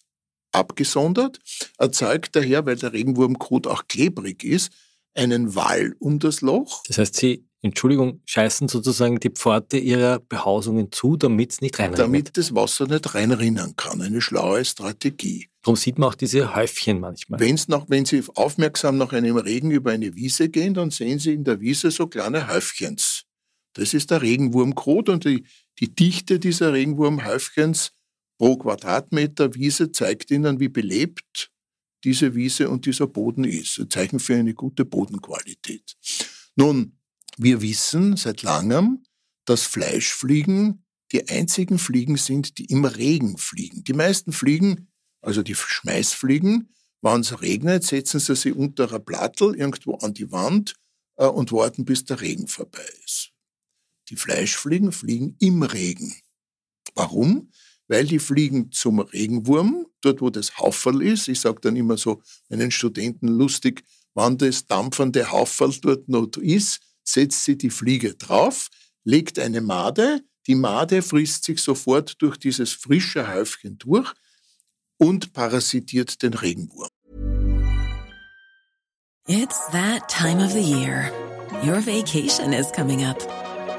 abgesondert, 0.52 1.40
erzeugt 1.78 2.36
daher, 2.36 2.64
weil 2.66 2.76
der 2.76 2.92
Regenwurmkot 2.92 3.66
auch 3.66 3.88
klebrig 3.88 4.44
ist, 4.44 4.72
einen 5.14 5.54
Wall 5.54 5.94
um 5.98 6.18
das 6.18 6.40
Loch. 6.40 6.82
Das 6.86 6.98
heißt, 6.98 7.16
sie 7.16 7.46
Entschuldigung, 7.64 8.20
scheißen 8.26 8.68
sozusagen 8.68 9.20
die 9.20 9.30
Pforte 9.30 9.78
ihrer 9.78 10.18
Behausungen 10.18 10.92
zu, 10.92 11.16
damit 11.16 11.52
es 11.52 11.60
nicht 11.62 11.78
reinrinnt. 11.78 11.98
Damit 11.98 12.36
das 12.36 12.54
Wasser 12.54 12.86
nicht 12.86 13.14
reinrinnen 13.14 13.74
kann. 13.74 14.02
Eine 14.02 14.20
schlaue 14.20 14.62
Strategie. 14.66 15.48
Darum 15.62 15.76
sieht 15.76 15.98
man 15.98 16.10
auch 16.10 16.14
diese 16.14 16.54
Häufchen 16.54 17.00
manchmal. 17.00 17.40
Wenn's 17.40 17.66
nach, 17.68 17.86
wenn 17.88 18.04
Sie 18.04 18.22
aufmerksam 18.34 18.98
nach 18.98 19.14
einem 19.14 19.38
Regen 19.38 19.70
über 19.70 19.92
eine 19.92 20.14
Wiese 20.14 20.50
gehen, 20.50 20.74
dann 20.74 20.90
sehen 20.90 21.18
Sie 21.18 21.32
in 21.32 21.44
der 21.44 21.58
Wiese 21.60 21.90
so 21.90 22.06
kleine 22.06 22.48
Häufchens. 22.48 23.24
Das 23.72 23.94
ist 23.94 24.10
der 24.10 24.20
Regenwurmkot 24.20 25.08
und 25.08 25.24
die, 25.24 25.46
die 25.80 25.94
Dichte 25.94 26.38
dieser 26.38 26.72
Regenwurmhäufchens 26.72 27.92
pro 28.38 28.56
Quadratmeter 28.56 29.54
Wiese 29.54 29.92
zeigt 29.92 30.30
Ihnen, 30.30 30.60
wie 30.60 30.68
belebt 30.68 31.50
diese 32.04 32.34
Wiese 32.34 32.68
und 32.68 32.86
dieser 32.86 33.06
Boden 33.06 33.44
ist. 33.44 33.78
Ein 33.78 33.90
Zeichen 33.90 34.20
für 34.20 34.34
eine 34.34 34.54
gute 34.54 34.84
Bodenqualität. 34.84 35.96
Nun, 36.54 36.98
wir 37.36 37.62
wissen 37.62 38.16
seit 38.16 38.42
langem, 38.42 39.04
dass 39.46 39.62
Fleischfliegen 39.62 40.84
die 41.12 41.28
einzigen 41.28 41.78
Fliegen 41.78 42.16
sind, 42.16 42.58
die 42.58 42.66
im 42.66 42.84
Regen 42.84 43.38
fliegen. 43.38 43.84
Die 43.84 43.92
meisten 43.92 44.32
Fliegen, 44.32 44.88
also 45.20 45.42
die 45.42 45.54
Schmeißfliegen, 45.54 46.74
wenn 47.02 47.20
es 47.20 47.40
regnet, 47.40 47.84
setzen 47.84 48.20
sie 48.20 48.34
sich 48.34 48.54
unter 48.54 48.92
ein 48.92 49.04
Plattel 49.04 49.54
irgendwo 49.54 49.94
an 49.96 50.14
die 50.14 50.30
Wand 50.32 50.74
äh, 51.16 51.26
und 51.26 51.52
warten, 51.52 51.84
bis 51.84 52.04
der 52.04 52.20
Regen 52.20 52.48
vorbei 52.48 52.86
ist. 53.04 53.33
Die 54.08 54.16
Fleischfliegen 54.16 54.92
fliegen 54.92 55.36
im 55.40 55.62
Regen. 55.62 56.14
Warum? 56.94 57.50
Weil 57.88 58.06
die 58.06 58.18
fliegen 58.18 58.72
zum 58.72 59.00
Regenwurm, 59.00 59.86
dort 60.00 60.20
wo 60.20 60.30
das 60.30 60.58
Hauferl 60.58 61.02
ist. 61.02 61.28
Ich 61.28 61.40
sage 61.40 61.60
dann 61.60 61.76
immer 61.76 61.96
so 61.96 62.22
meinen 62.48 62.70
Studenten 62.70 63.28
lustig, 63.28 63.84
wann 64.14 64.38
das 64.38 64.66
dampfende 64.66 65.30
Hauferl 65.30 65.74
dort 65.80 66.08
noch 66.08 66.36
ist, 66.38 66.80
setzt 67.02 67.44
sie 67.44 67.58
die 67.58 67.70
Fliege 67.70 68.14
drauf, 68.14 68.68
legt 69.04 69.38
eine 69.38 69.60
Made, 69.60 70.24
die 70.46 70.54
Made 70.54 71.02
frisst 71.02 71.44
sich 71.44 71.60
sofort 71.60 72.20
durch 72.20 72.36
dieses 72.36 72.72
frische 72.72 73.32
Häufchen 73.32 73.78
durch 73.78 74.12
und 74.98 75.32
parasitiert 75.32 76.22
den 76.22 76.34
Regenwurm. 76.34 76.88
It's 79.26 79.58
that 79.72 80.08
time 80.08 80.44
of 80.44 80.52
the 80.52 80.60
year. 80.60 81.10
Your 81.62 81.80
vacation 81.80 82.52
is 82.52 82.70
coming 82.70 83.04
up. 83.04 83.43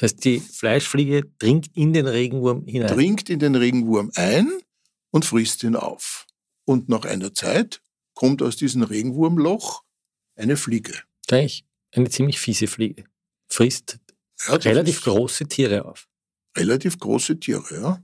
Das 0.00 0.12
heißt, 0.12 0.24
die 0.24 0.40
Fleischfliege 0.40 1.24
dringt 1.38 1.76
in 1.76 1.92
den 1.92 2.06
Regenwurm 2.06 2.64
hinein. 2.64 2.94
Dringt 2.94 3.28
in 3.28 3.38
den 3.38 3.54
Regenwurm 3.54 4.10
ein 4.14 4.50
und 5.10 5.26
frisst 5.26 5.62
ihn 5.62 5.76
auf. 5.76 6.26
Und 6.64 6.88
nach 6.88 7.04
einer 7.04 7.34
Zeit 7.34 7.82
kommt 8.14 8.40
aus 8.40 8.56
diesem 8.56 8.82
Regenwurmloch 8.82 9.82
eine 10.36 10.56
Fliege. 10.56 10.94
Gleich 11.26 11.66
eine 11.92 12.08
ziemlich 12.08 12.40
fiese 12.40 12.66
Fliege. 12.66 13.04
Frisst 13.48 13.98
Ja, 14.46 14.54
relativ 14.54 15.02
große 15.02 15.46
Tiere 15.48 15.84
auf. 15.84 16.08
Relativ 16.56 16.98
große 16.98 17.38
Tiere, 17.38 17.64
ja. 17.70 18.02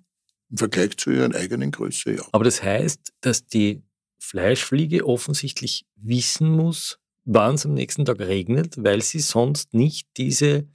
Im 0.50 0.58
Vergleich 0.58 0.98
zu 0.98 1.10
ihren 1.10 1.34
eigenen 1.34 1.70
Größe, 1.70 2.16
ja. 2.16 2.28
Aber 2.32 2.44
das 2.44 2.62
heißt, 2.62 3.14
dass 3.22 3.46
die 3.46 3.82
Fleischfliege 4.18 5.06
offensichtlich 5.06 5.86
wissen 5.94 6.50
muss, 6.50 6.98
wann 7.24 7.54
es 7.54 7.64
am 7.64 7.72
nächsten 7.72 8.04
Tag 8.04 8.20
regnet, 8.20 8.82
weil 8.84 9.00
sie 9.00 9.20
sonst 9.20 9.72
nicht 9.72 10.08
diese, 10.18 10.68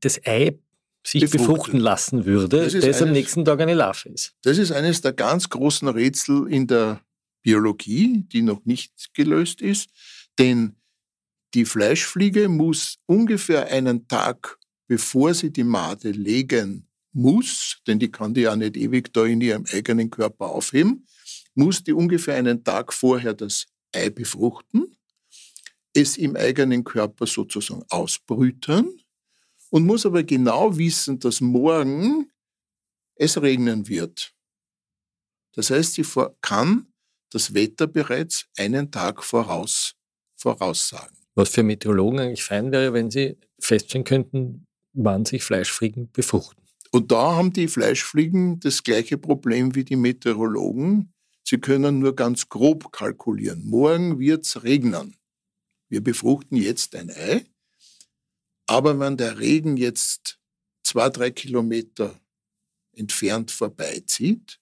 das 0.00 0.20
Ei 0.26 0.58
sich 1.06 1.22
Befruchtet. 1.22 1.48
befruchten 1.48 1.80
lassen 1.80 2.24
würde, 2.26 2.64
Das 2.64 2.72
das, 2.72 3.02
am 3.02 3.12
nächsten 3.12 3.44
Tag 3.44 3.60
eine 3.60 3.74
Larve 3.74 4.10
ist. 4.10 4.34
Das 4.42 4.58
ist 4.58 4.70
eines 4.70 5.00
der 5.00 5.12
ganz 5.12 5.48
großen 5.48 5.88
Rätsel 5.88 6.46
in 6.48 6.66
der 6.66 7.00
Biologie, 7.42 8.24
die 8.26 8.42
noch 8.42 8.64
nicht 8.64 9.14
gelöst 9.14 9.62
ist. 9.62 9.88
Denn 10.38 10.76
die 11.54 11.64
Fleischfliege 11.64 12.48
muss 12.48 12.98
ungefähr 13.06 13.66
einen 13.68 14.06
Tag, 14.08 14.58
bevor 14.86 15.34
sie 15.34 15.50
die 15.50 15.64
Made 15.64 16.10
legen 16.10 16.86
muss, 17.12 17.78
denn 17.86 17.98
die 17.98 18.10
kann 18.10 18.34
die 18.34 18.42
ja 18.42 18.54
nicht 18.54 18.76
ewig 18.76 19.12
da 19.12 19.24
in 19.24 19.40
ihrem 19.40 19.64
eigenen 19.72 20.10
Körper 20.10 20.46
aufheben, 20.46 21.06
muss 21.54 21.82
die 21.82 21.92
ungefähr 21.92 22.36
einen 22.36 22.62
Tag 22.62 22.92
vorher 22.92 23.34
das 23.34 23.66
Ei 23.92 24.10
befruchten, 24.10 24.96
es 25.92 26.16
im 26.16 26.36
eigenen 26.36 26.84
Körper 26.84 27.26
sozusagen 27.26 27.84
ausbrüten 27.88 28.99
und 29.70 29.86
muss 29.86 30.04
aber 30.04 30.22
genau 30.22 30.76
wissen, 30.76 31.18
dass 31.18 31.40
morgen 31.40 32.30
es 33.14 33.40
regnen 33.40 33.88
wird. 33.88 34.34
Das 35.52 35.70
heißt, 35.70 35.94
sie 35.94 36.04
kann 36.40 36.86
das 37.30 37.54
Wetter 37.54 37.86
bereits 37.86 38.46
einen 38.56 38.90
Tag 38.90 39.22
voraus, 39.22 39.94
voraussagen. 40.36 41.16
Was 41.34 41.50
für 41.50 41.62
Meteorologen 41.62 42.20
eigentlich 42.20 42.44
fein 42.44 42.72
wäre, 42.72 42.92
wenn 42.92 43.10
sie 43.10 43.36
feststellen 43.60 44.04
könnten, 44.04 44.66
wann 44.92 45.24
sich 45.24 45.42
Fleischfliegen 45.42 46.10
befruchten. 46.12 46.64
Und 46.90 47.12
da 47.12 47.36
haben 47.36 47.52
die 47.52 47.68
Fleischfliegen 47.68 48.58
das 48.60 48.82
gleiche 48.82 49.16
Problem 49.16 49.74
wie 49.74 49.84
die 49.84 49.96
Meteorologen. 49.96 51.12
Sie 51.44 51.58
können 51.58 52.00
nur 52.00 52.16
ganz 52.16 52.48
grob 52.48 52.92
kalkulieren. 52.92 53.64
Morgen 53.64 54.18
wird's 54.18 54.64
regnen. 54.64 55.16
Wir 55.88 56.02
befruchten 56.02 56.56
jetzt 56.56 56.94
ein 56.96 57.10
Ei. 57.10 57.46
Aber 58.70 59.00
wenn 59.00 59.16
der 59.16 59.40
Regen 59.40 59.76
jetzt 59.76 60.38
zwei, 60.84 61.08
drei 61.08 61.32
Kilometer 61.32 62.20
entfernt 62.92 63.50
vorbeizieht 63.50 64.60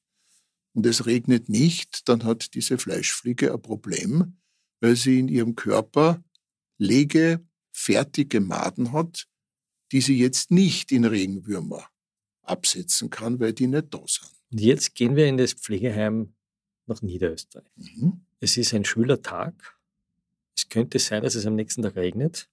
und 0.73 0.87
es 0.87 1.05
regnet 1.05 1.51
nicht, 1.51 2.09
dann 2.09 2.25
hat 2.25 2.55
diese 2.55 2.79
Fleischfliege 2.79 3.53
ein 3.53 3.61
Problem, 3.61 4.39
weil 4.81 4.97
sie 4.97 5.19
in 5.19 5.29
ihrem 5.29 5.57
Körper 5.57 6.25
legefertige 6.79 8.41
Maden 8.41 8.93
hat, 8.93 9.29
die 9.93 10.01
sie 10.01 10.19
jetzt 10.19 10.51
nicht 10.51 10.91
in 10.91 11.05
Regenwürmer 11.05 11.87
absetzen 12.41 13.11
kann, 13.11 13.41
weil 13.41 13.53
die 13.53 13.67
nicht 13.67 13.93
da 13.93 14.03
sind. 14.07 14.33
Und 14.51 14.63
jetzt 14.63 14.95
gehen 14.95 15.17
wir 15.17 15.27
in 15.27 15.37
das 15.37 15.53
Pflegeheim 15.53 16.35
nach 16.87 17.03
Niederösterreich. 17.03 17.67
Mhm. 17.77 18.25
Es 18.41 18.57
ist 18.57 18.73
ein 18.73 18.87
schwüler 18.87 19.21
Tag. 19.21 19.79
Es 20.57 20.71
könnte 20.71 20.99
sein, 20.99 21.23
dass 21.23 21.35
es 21.35 21.45
am 21.45 21.57
nächsten 21.57 21.83
Tag 21.83 21.97
regnet. 21.97 22.49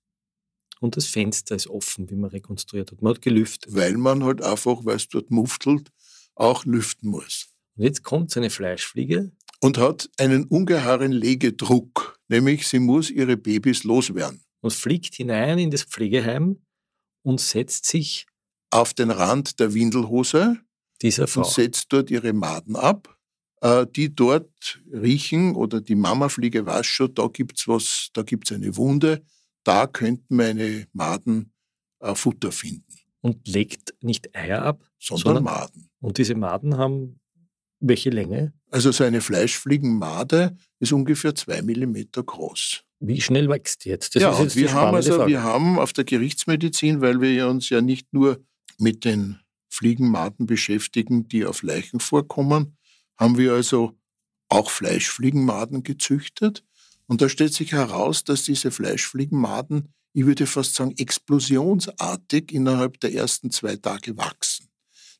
Und 0.85 0.95
das 0.97 1.07
Fenster 1.07 1.55
ist 1.55 1.65
offen, 1.67 2.11
wie 2.11 2.15
man 2.15 2.29
rekonstruiert 2.29 2.91
hat. 2.91 3.01
Man 3.01 3.15
hat 3.15 3.21
gelüftet. 3.23 3.73
Weil 3.73 3.97
man 3.97 4.23
halt 4.23 4.43
einfach, 4.43 4.85
weil 4.85 4.97
es 4.97 5.07
dort 5.09 5.31
muftelt, 5.31 5.89
auch 6.35 6.63
lüften 6.63 7.09
muss. 7.09 7.47
Und 7.75 7.85
jetzt 7.85 8.03
kommt 8.03 8.29
so 8.29 8.39
eine 8.39 8.51
Fleischfliege. 8.51 9.31
Und 9.61 9.79
hat 9.79 10.07
einen 10.19 10.43
ungeheuren 10.45 11.11
Legedruck, 11.11 12.19
nämlich 12.27 12.67
sie 12.67 12.77
muss 12.77 13.09
ihre 13.09 13.35
Babys 13.35 13.83
loswerden. 13.83 14.43
und 14.61 14.73
fliegt 14.73 15.15
hinein 15.15 15.57
in 15.57 15.71
das 15.71 15.83
Pflegeheim 15.85 16.61
und 17.23 17.41
setzt 17.41 17.85
sich 17.87 18.27
Auf 18.69 18.93
den 18.93 19.09
Rand 19.09 19.59
der 19.59 19.73
Windelhose 19.73 20.59
dieser 21.01 21.25
Frau. 21.25 21.41
und 21.41 21.47
setzt 21.47 21.85
dort 21.89 22.11
ihre 22.11 22.33
Maden 22.33 22.75
ab, 22.75 23.17
äh, 23.61 23.87
die 23.89 24.13
dort 24.13 24.79
riechen 24.93 25.55
oder 25.55 25.81
die 25.81 25.95
Mamafliege 25.95 26.63
weiß 26.63 26.85
schon, 26.85 27.15
da 27.15 27.25
gibt's 27.27 27.67
was, 27.67 28.09
da 28.13 28.21
gibt's 28.21 28.51
eine 28.51 28.75
Wunde, 28.77 29.23
da 29.65 29.87
könnten 29.87 30.37
meine 30.37 30.87
Maden 30.93 31.51
äh, 31.99 32.15
Futter 32.15 32.53
finden, 32.53 32.85
und 33.21 33.47
legt 33.47 33.95
nicht 34.01 34.35
Eier 34.35 34.61
ab, 34.61 34.83
sondern, 34.99 35.23
Sondern- 35.23 35.43
Maden. 35.43 35.89
Und 35.99 36.17
diese 36.19 36.35
Maden 36.35 36.77
haben 36.77 37.19
welche 37.79 38.09
Länge? 38.09 38.53
Also 38.71 38.91
so 38.91 39.03
eine 39.03 39.21
Fleischfliegenmade 39.21 40.55
ist 40.79 40.93
ungefähr 40.93 41.35
zwei 41.35 41.61
Millimeter 41.61 42.23
groß. 42.23 42.83
Wie 42.99 43.19
schnell 43.21 43.49
wächst 43.49 43.85
jetzt? 43.85 44.15
Das 44.15 44.21
ja, 44.21 44.41
jetzt 44.41 44.55
wir 44.55 44.67
die 44.67 44.73
haben 44.73 44.95
also, 44.95 45.15
Frage. 45.15 45.31
wir 45.31 45.43
haben 45.43 45.79
auf 45.79 45.91
der 45.93 46.03
Gerichtsmedizin, 46.05 47.01
weil 47.01 47.19
wir 47.19 47.47
uns 47.47 47.69
ja 47.69 47.81
nicht 47.81 48.13
nur 48.13 48.43
mit 48.77 49.05
den 49.05 49.39
Fliegenmaden 49.69 50.45
beschäftigen, 50.45 51.27
die 51.27 51.45
auf 51.45 51.63
Leichen 51.63 51.99
vorkommen, 51.99 52.77
haben 53.17 53.37
wir 53.37 53.53
also 53.53 53.97
auch 54.49 54.69
Fleischfliegenmaden 54.69 55.83
gezüchtet. 55.83 56.63
Und 57.07 57.21
da 57.21 57.29
stellt 57.29 57.53
sich 57.53 57.71
heraus, 57.73 58.23
dass 58.23 58.43
diese 58.43 58.71
Fleischfliegenmaden, 58.71 59.93
ich 60.13 60.25
würde 60.25 60.47
fast 60.47 60.75
sagen, 60.75 60.95
explosionsartig 60.97 62.51
innerhalb 62.51 62.99
der 62.99 63.13
ersten 63.13 63.51
zwei 63.51 63.75
Tage 63.75 64.17
wachsen. 64.17 64.67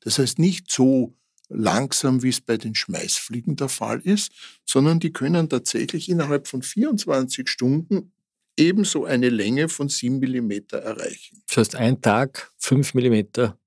Das 0.02 0.20
heißt 0.20 0.40
nicht 0.40 0.72
so 0.72 1.16
langsam, 1.50 2.24
wie 2.24 2.30
es 2.30 2.42
bei 2.42 2.58
den 2.58 2.74
Schmeißfliegen 2.76 3.56
der 3.56 3.70
Fall 3.70 4.00
ist, 4.02 4.32
sondern 4.66 5.00
die 5.00 5.14
können 5.14 5.50
tatsächlich 5.50 6.10
innerhalb 6.10 6.48
von 6.48 6.62
24 6.64 7.48
Stunden 7.48 8.12
ebenso 8.58 9.06
eine 9.06 9.30
Länge 9.30 9.70
von 9.70 9.90
7 9.90 10.18
mm 10.20 10.52
erreichen. 10.72 11.44
Das 11.48 11.58
heißt, 11.58 11.76
ein 11.76 12.02
Tag, 12.02 12.52
fünf 12.58 12.94
Millimeter 12.94 13.58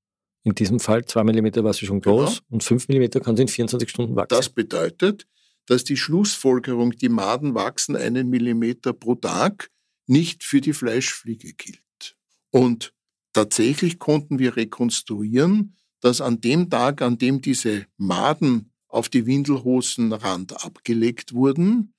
In 0.45 0.55
diesem 0.55 0.81
Fall 0.81 1.05
2 1.05 1.25
mm 1.25 1.63
war 1.63 1.75
sie 1.75 1.85
schon 1.87 2.01
groß 2.01 2.37
Genau. 2.39 2.47
und 2.51 2.65
5 2.65 2.89
mm 2.89 3.21
kann 3.23 3.37
sie 3.37 3.43
in 3.43 3.49
24 3.49 3.89
Stunden 3.91 4.17
wachsen. 4.17 4.37
Das 4.37 4.49
bedeutet, 4.49 5.27
dass 5.69 5.85
die 5.85 5.97
Schlussfolgerung, 5.97 6.93
die 6.93 7.11
Maden 7.11 7.55
wachsen 7.55 7.95
einen 7.95 8.31
Millimeter 8.31 8.93
pro 8.95 9.15
Tag, 9.15 9.71
nicht 10.07 10.43
für 10.43 10.63
die 10.63 10.73
Fleischfliege 10.73 11.53
gilt. 11.53 12.17
Und 12.51 12.95
tatsächlich 13.35 13.99
konnten 13.99 14.39
wir 14.39 14.57
rekonstruieren, 14.57 15.77
dass 16.01 16.21
an 16.21 16.41
dem 16.41 16.71
Tag, 16.71 17.03
an 17.03 17.19
dem 17.19 17.43
diese 17.43 17.87
Maden 17.99 18.73
auf 18.89 19.11
die 19.11 19.27
Windelhosenrand 19.27 20.65
abgelegt 20.65 21.35
wurden, 21.35 21.93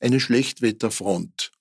eine 0.00 0.18
Schlechtwetterfront 0.18 1.52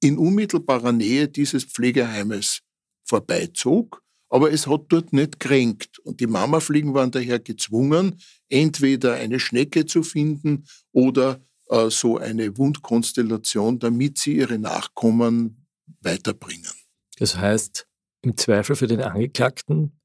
in 0.00 0.16
unmittelbarer 0.16 0.92
Nähe 0.92 1.28
dieses 1.28 1.64
Pflegeheimes 1.64 2.60
vorbeizog, 3.04 4.02
aber 4.34 4.50
es 4.50 4.66
hat 4.66 4.86
dort 4.88 5.12
nicht 5.12 5.38
kränkt. 5.38 6.00
Und 6.00 6.18
die 6.18 6.26
Mamafliegen 6.26 6.92
waren 6.92 7.12
daher 7.12 7.38
gezwungen, 7.38 8.20
entweder 8.48 9.14
eine 9.14 9.38
Schnecke 9.38 9.86
zu 9.86 10.02
finden 10.02 10.64
oder 10.90 11.40
äh, 11.68 11.88
so 11.88 12.18
eine 12.18 12.58
Wundkonstellation, 12.58 13.78
damit 13.78 14.18
sie 14.18 14.38
ihre 14.38 14.58
Nachkommen 14.58 15.64
weiterbringen. 16.00 16.72
Das 17.16 17.36
heißt, 17.36 17.86
im 18.22 18.36
Zweifel 18.36 18.74
für 18.74 18.88
den 18.88 19.02
Angeklagten 19.02 20.00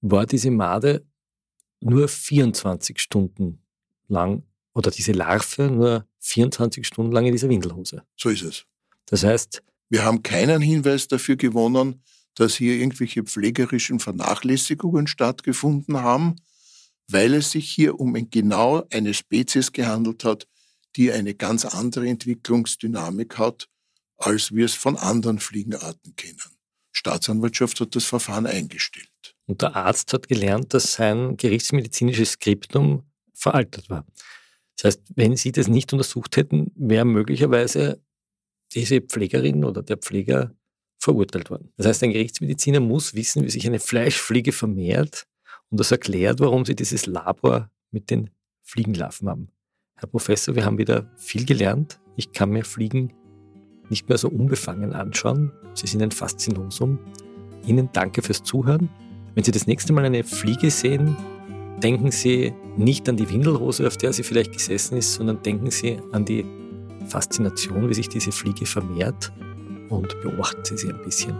war 0.00 0.26
diese 0.26 0.50
Made 0.50 1.06
nur 1.78 2.08
24 2.08 2.98
Stunden 2.98 3.62
lang 4.08 4.42
oder 4.74 4.90
diese 4.90 5.12
Larve 5.12 5.70
nur 5.70 6.08
24 6.18 6.84
Stunden 6.84 7.12
lang 7.12 7.26
in 7.26 7.32
dieser 7.32 7.48
Windelhose. 7.48 8.02
So 8.16 8.28
ist 8.30 8.42
es. 8.42 8.66
Das 9.06 9.22
heißt, 9.22 9.62
Wir 9.88 10.04
haben 10.04 10.22
keinen 10.22 10.62
Hinweis 10.62 11.06
dafür 11.06 11.36
gewonnen, 11.36 12.02
dass 12.34 12.56
hier 12.56 12.74
irgendwelche 12.74 13.22
pflegerischen 13.22 14.00
Vernachlässigungen 14.00 15.06
stattgefunden 15.06 15.98
haben, 15.98 16.36
weil 17.08 17.34
es 17.34 17.50
sich 17.50 17.68
hier 17.68 18.00
um 18.00 18.14
ein, 18.14 18.30
genau 18.30 18.86
eine 18.90 19.14
Spezies 19.14 19.72
gehandelt 19.72 20.24
hat, 20.24 20.46
die 20.96 21.12
eine 21.12 21.34
ganz 21.34 21.64
andere 21.64 22.08
Entwicklungsdynamik 22.08 23.38
hat, 23.38 23.68
als 24.16 24.52
wir 24.52 24.64
es 24.64 24.74
von 24.74 24.96
anderen 24.96 25.38
Fliegenarten 25.38 26.14
kennen. 26.16 26.38
Staatsanwaltschaft 26.92 27.80
hat 27.80 27.96
das 27.96 28.04
Verfahren 28.04 28.46
eingestellt. 28.46 29.08
und 29.46 29.62
der 29.62 29.74
Arzt 29.74 30.12
hat 30.12 30.28
gelernt, 30.28 30.72
dass 30.74 30.94
sein 30.94 31.36
gerichtsmedizinisches 31.36 32.32
Skriptum 32.32 33.02
veraltet 33.34 33.90
war. 33.90 34.06
Das 34.76 34.84
heißt, 34.84 35.02
wenn 35.16 35.36
Sie 35.36 35.52
das 35.52 35.68
nicht 35.68 35.92
untersucht 35.92 36.36
hätten, 36.36 36.70
wäre 36.76 37.04
möglicherweise 37.04 38.02
diese 38.72 39.00
Pflegerin 39.00 39.64
oder 39.64 39.82
der 39.82 39.96
Pfleger 39.96 40.54
verurteilt 41.02 41.50
worden. 41.50 41.72
Das 41.76 41.86
heißt, 41.86 42.04
ein 42.04 42.12
Gerichtsmediziner 42.12 42.78
muss 42.78 43.14
wissen, 43.14 43.42
wie 43.44 43.50
sich 43.50 43.66
eine 43.66 43.80
Fleischfliege 43.80 44.52
vermehrt 44.52 45.26
und 45.70 45.80
das 45.80 45.90
erklärt, 45.90 46.38
warum 46.38 46.64
Sie 46.64 46.76
dieses 46.76 47.06
Labor 47.06 47.70
mit 47.90 48.08
den 48.10 48.30
Fliegenlarven 48.62 49.28
haben. 49.28 49.48
Herr 49.96 50.08
Professor, 50.08 50.54
wir 50.54 50.64
haben 50.64 50.78
wieder 50.78 51.10
viel 51.16 51.44
gelernt. 51.44 52.00
Ich 52.14 52.32
kann 52.32 52.50
mir 52.50 52.64
Fliegen 52.64 53.12
nicht 53.88 54.08
mehr 54.08 54.16
so 54.16 54.28
unbefangen 54.28 54.92
anschauen. 54.92 55.52
Sie 55.74 55.88
sind 55.88 56.02
ein 56.02 56.12
Faszinosum. 56.12 57.00
Ihnen 57.66 57.88
danke 57.92 58.22
fürs 58.22 58.44
Zuhören. 58.44 58.88
Wenn 59.34 59.42
Sie 59.42 59.50
das 59.50 59.66
nächste 59.66 59.92
Mal 59.92 60.04
eine 60.04 60.22
Fliege 60.22 60.70
sehen, 60.70 61.16
denken 61.82 62.12
Sie 62.12 62.54
nicht 62.76 63.08
an 63.08 63.16
die 63.16 63.28
Windelrose, 63.28 63.86
auf 63.88 63.96
der 63.96 64.12
sie 64.12 64.22
vielleicht 64.22 64.52
gesessen 64.52 64.96
ist, 64.96 65.14
sondern 65.14 65.42
denken 65.42 65.70
Sie 65.70 65.98
an 66.12 66.24
die 66.24 66.44
Faszination, 67.08 67.88
wie 67.88 67.94
sich 67.94 68.08
diese 68.08 68.30
Fliege 68.30 68.66
vermehrt 68.66 69.32
und 69.92 70.20
beobachten 70.22 70.64
Sie 70.64 70.76
sie 70.76 70.90
ein 70.90 71.02
bisschen. 71.04 71.34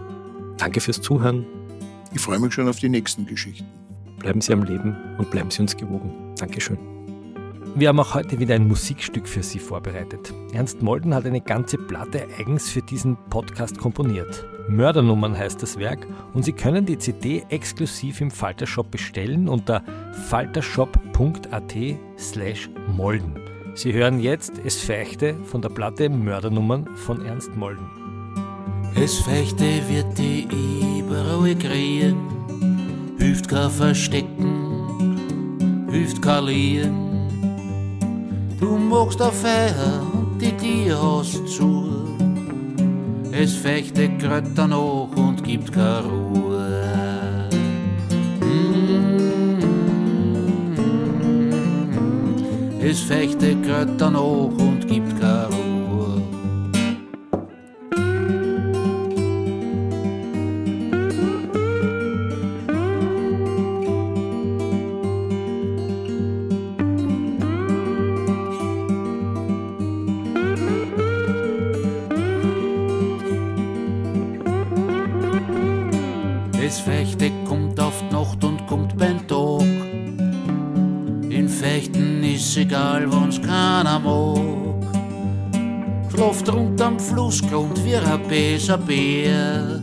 Danke 0.57 0.79
fürs 0.79 1.01
Zuhören. 1.01 1.45
Ich 2.13 2.21
freue 2.21 2.39
mich 2.39 2.53
schon 2.53 2.69
auf 2.69 2.79
die 2.79 2.89
nächsten 2.89 3.25
Geschichten. 3.25 3.65
Bleiben 4.19 4.41
Sie 4.41 4.53
am 4.53 4.63
Leben 4.63 4.95
und 5.17 5.29
bleiben 5.31 5.51
Sie 5.51 5.61
uns 5.61 5.75
gewogen. 5.75 6.33
Dankeschön. 6.37 6.77
Wir 7.75 7.89
haben 7.89 7.99
auch 7.99 8.13
heute 8.13 8.37
wieder 8.37 8.53
ein 8.53 8.67
Musikstück 8.67 9.27
für 9.27 9.41
Sie 9.41 9.57
vorbereitet. 9.57 10.31
Ernst 10.53 10.83
Molden 10.83 11.15
hat 11.15 11.25
eine 11.25 11.41
ganze 11.41 11.79
Platte 11.79 12.27
eigens 12.37 12.69
für 12.69 12.83
diesen 12.83 13.17
Podcast 13.31 13.79
komponiert. 13.79 14.45
Mördernummern 14.69 15.35
heißt 15.35 15.61
das 15.61 15.79
Werk 15.79 16.07
und 16.33 16.45
Sie 16.45 16.53
können 16.53 16.85
die 16.85 16.99
CD 16.99 17.43
exklusiv 17.49 18.21
im 18.21 18.29
Faltershop 18.29 18.91
bestellen 18.91 19.49
unter 19.49 19.83
faltershop.at 20.29 21.73
slash 22.17 22.69
molden. 22.95 23.39
Sie 23.73 23.91
hören 23.91 24.19
jetzt 24.19 24.53
Es 24.63 24.79
Feichte 24.79 25.35
von 25.45 25.63
der 25.63 25.69
Platte 25.69 26.09
Mördernummern 26.09 26.95
von 26.95 27.25
Ernst 27.25 27.55
Molden. 27.55 28.02
Es 28.95 29.19
Fechte 29.19 29.81
wird 29.89 30.17
die 30.17 30.47
überall 30.99 31.55
kriegen, 31.55 32.15
hilft 33.17 33.49
kein 33.49 33.69
Verstecken, 33.69 35.17
hilft 35.91 36.21
kein 36.21 36.45
Lieren. 36.45 37.03
Du 38.59 38.77
magst 38.77 39.21
auf 39.21 39.41
Feier 39.41 40.01
und 40.13 40.39
die 40.41 40.51
Tier 40.51 40.97
hast 41.01 41.47
zu. 41.47 41.89
Es 43.31 43.55
Fechte 43.55 44.09
gröt 44.19 44.45
danach 44.55 45.09
und 45.15 45.43
gibt 45.43 45.73
keine 45.73 46.03
Ruhe. 46.03 47.49
Mm. 48.39 49.19
Es 52.79 53.01
Fechte 53.01 53.55
gröt 53.55 53.89
danach 53.97 54.21
und 54.21 54.87
gibt 54.87 55.19
keine 55.19 55.47
Ruhe. 55.47 55.62
Es 76.65 76.79
Fechte 76.79 77.29
kommt 77.45 77.77
auf 77.77 78.01
die 78.09 78.15
Nacht 78.15 78.41
und 78.41 78.65
kommt 78.67 78.97
beim 78.97 79.27
Tag. 79.27 79.63
In 81.29 81.49
Fechten 81.49 82.23
ist 82.23 82.55
egal, 82.55 83.11
wann's 83.11 83.41
keiner 83.41 83.99
mag. 83.99 84.39
Schlaft 86.09 86.53
rund 86.53 86.81
am 86.81 86.97
Flussgrund 86.97 87.83
wie 87.83 87.97
ein 87.97 88.27
böser 88.29 88.77
Bär. 88.77 89.81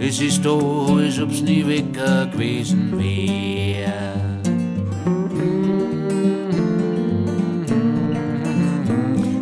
Es 0.00 0.20
ist 0.20 0.44
da, 0.44 0.58
als 0.58 1.20
ob's 1.20 1.42
nie 1.42 1.64
weg 1.64 1.92
gewesen 1.94 2.98
wär. 2.98 3.92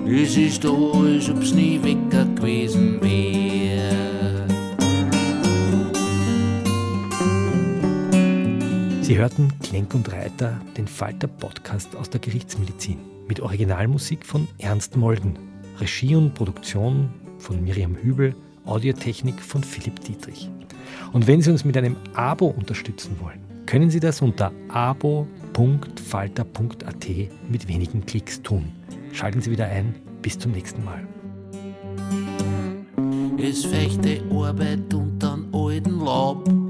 Es 0.07 0.37
ist 0.37 0.62
da, 0.62 0.69
als 0.69 1.31
ob's 1.31 1.55
nie 1.55 1.83
weg 1.83 2.11
gewesen 2.11 3.01
wär. 3.01 3.41
Sie 9.12 9.18
hörten 9.18 9.53
Klenk 9.62 9.94
und 9.94 10.11
Reiter, 10.11 10.59
den 10.79 10.88
Falter-Podcast 10.88 11.96
aus 11.96 12.09
der 12.09 12.18
Gerichtsmedizin 12.18 12.96
mit 13.29 13.40
Originalmusik 13.40 14.25
von 14.25 14.48
Ernst 14.57 14.96
Molden, 14.96 15.38
Regie 15.79 16.16
und 16.16 16.33
Produktion 16.33 17.11
von 17.37 17.62
Miriam 17.62 17.94
Hübel, 17.94 18.35
Audiotechnik 18.64 19.38
von 19.38 19.62
Philipp 19.62 20.01
Dietrich. 20.01 20.48
Und 21.12 21.27
wenn 21.27 21.42
Sie 21.42 21.51
uns 21.51 21.62
mit 21.62 21.77
einem 21.77 21.96
Abo 22.14 22.46
unterstützen 22.46 23.14
wollen, 23.20 23.40
können 23.66 23.90
Sie 23.90 24.01
das 24.01 24.22
unter 24.22 24.51
abo.falter.at 24.68 25.59
mit 27.51 27.68
wenigen 27.68 28.07
Klicks 28.07 28.40
tun. 28.40 28.72
Schalten 29.12 29.42
Sie 29.42 29.51
wieder 29.51 29.66
ein. 29.66 29.94
Bis 30.22 30.38
zum 30.38 30.53
nächsten 30.53 30.83
Mal. 30.87 31.07
Es 33.37 33.66
fechte 33.66 34.22
Arbeit 34.31 34.94
untern 34.94 35.48
alten 35.53 36.01
Laub. 36.01 36.62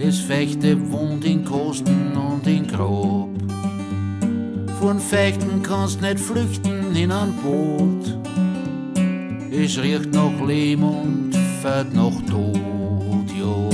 Es 0.00 0.20
fechte 0.20 0.78
Wund 0.92 1.24
in 1.24 1.44
Kosten 1.44 2.16
und 2.16 2.46
in 2.46 2.68
Grab. 2.68 3.28
Von 4.78 5.00
Fechten 5.00 5.60
kannst 5.60 6.00
nicht 6.00 6.20
flüchten 6.20 6.94
in 6.94 7.10
ein 7.10 7.34
Boot. 7.42 8.16
Es 9.50 9.76
riecht 9.76 10.14
nach 10.14 10.40
Lehm 10.46 10.84
und 10.84 11.34
fährt 11.60 11.92
nach 11.94 12.12
Tod, 12.30 13.26
ja. 13.36 13.68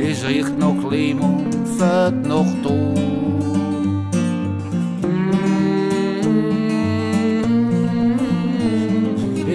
Es 0.00 0.24
riecht 0.24 0.56
nach 0.60 0.90
Lehm 0.90 1.20
und 1.20 1.68
fährt 1.76 2.24
nach 2.24 2.46
Tod. 2.62 3.03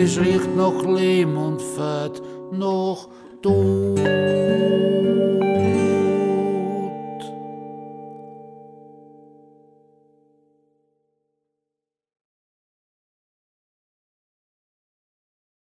ich 0.09 0.19
richt 0.19 0.55
noch 0.55 0.83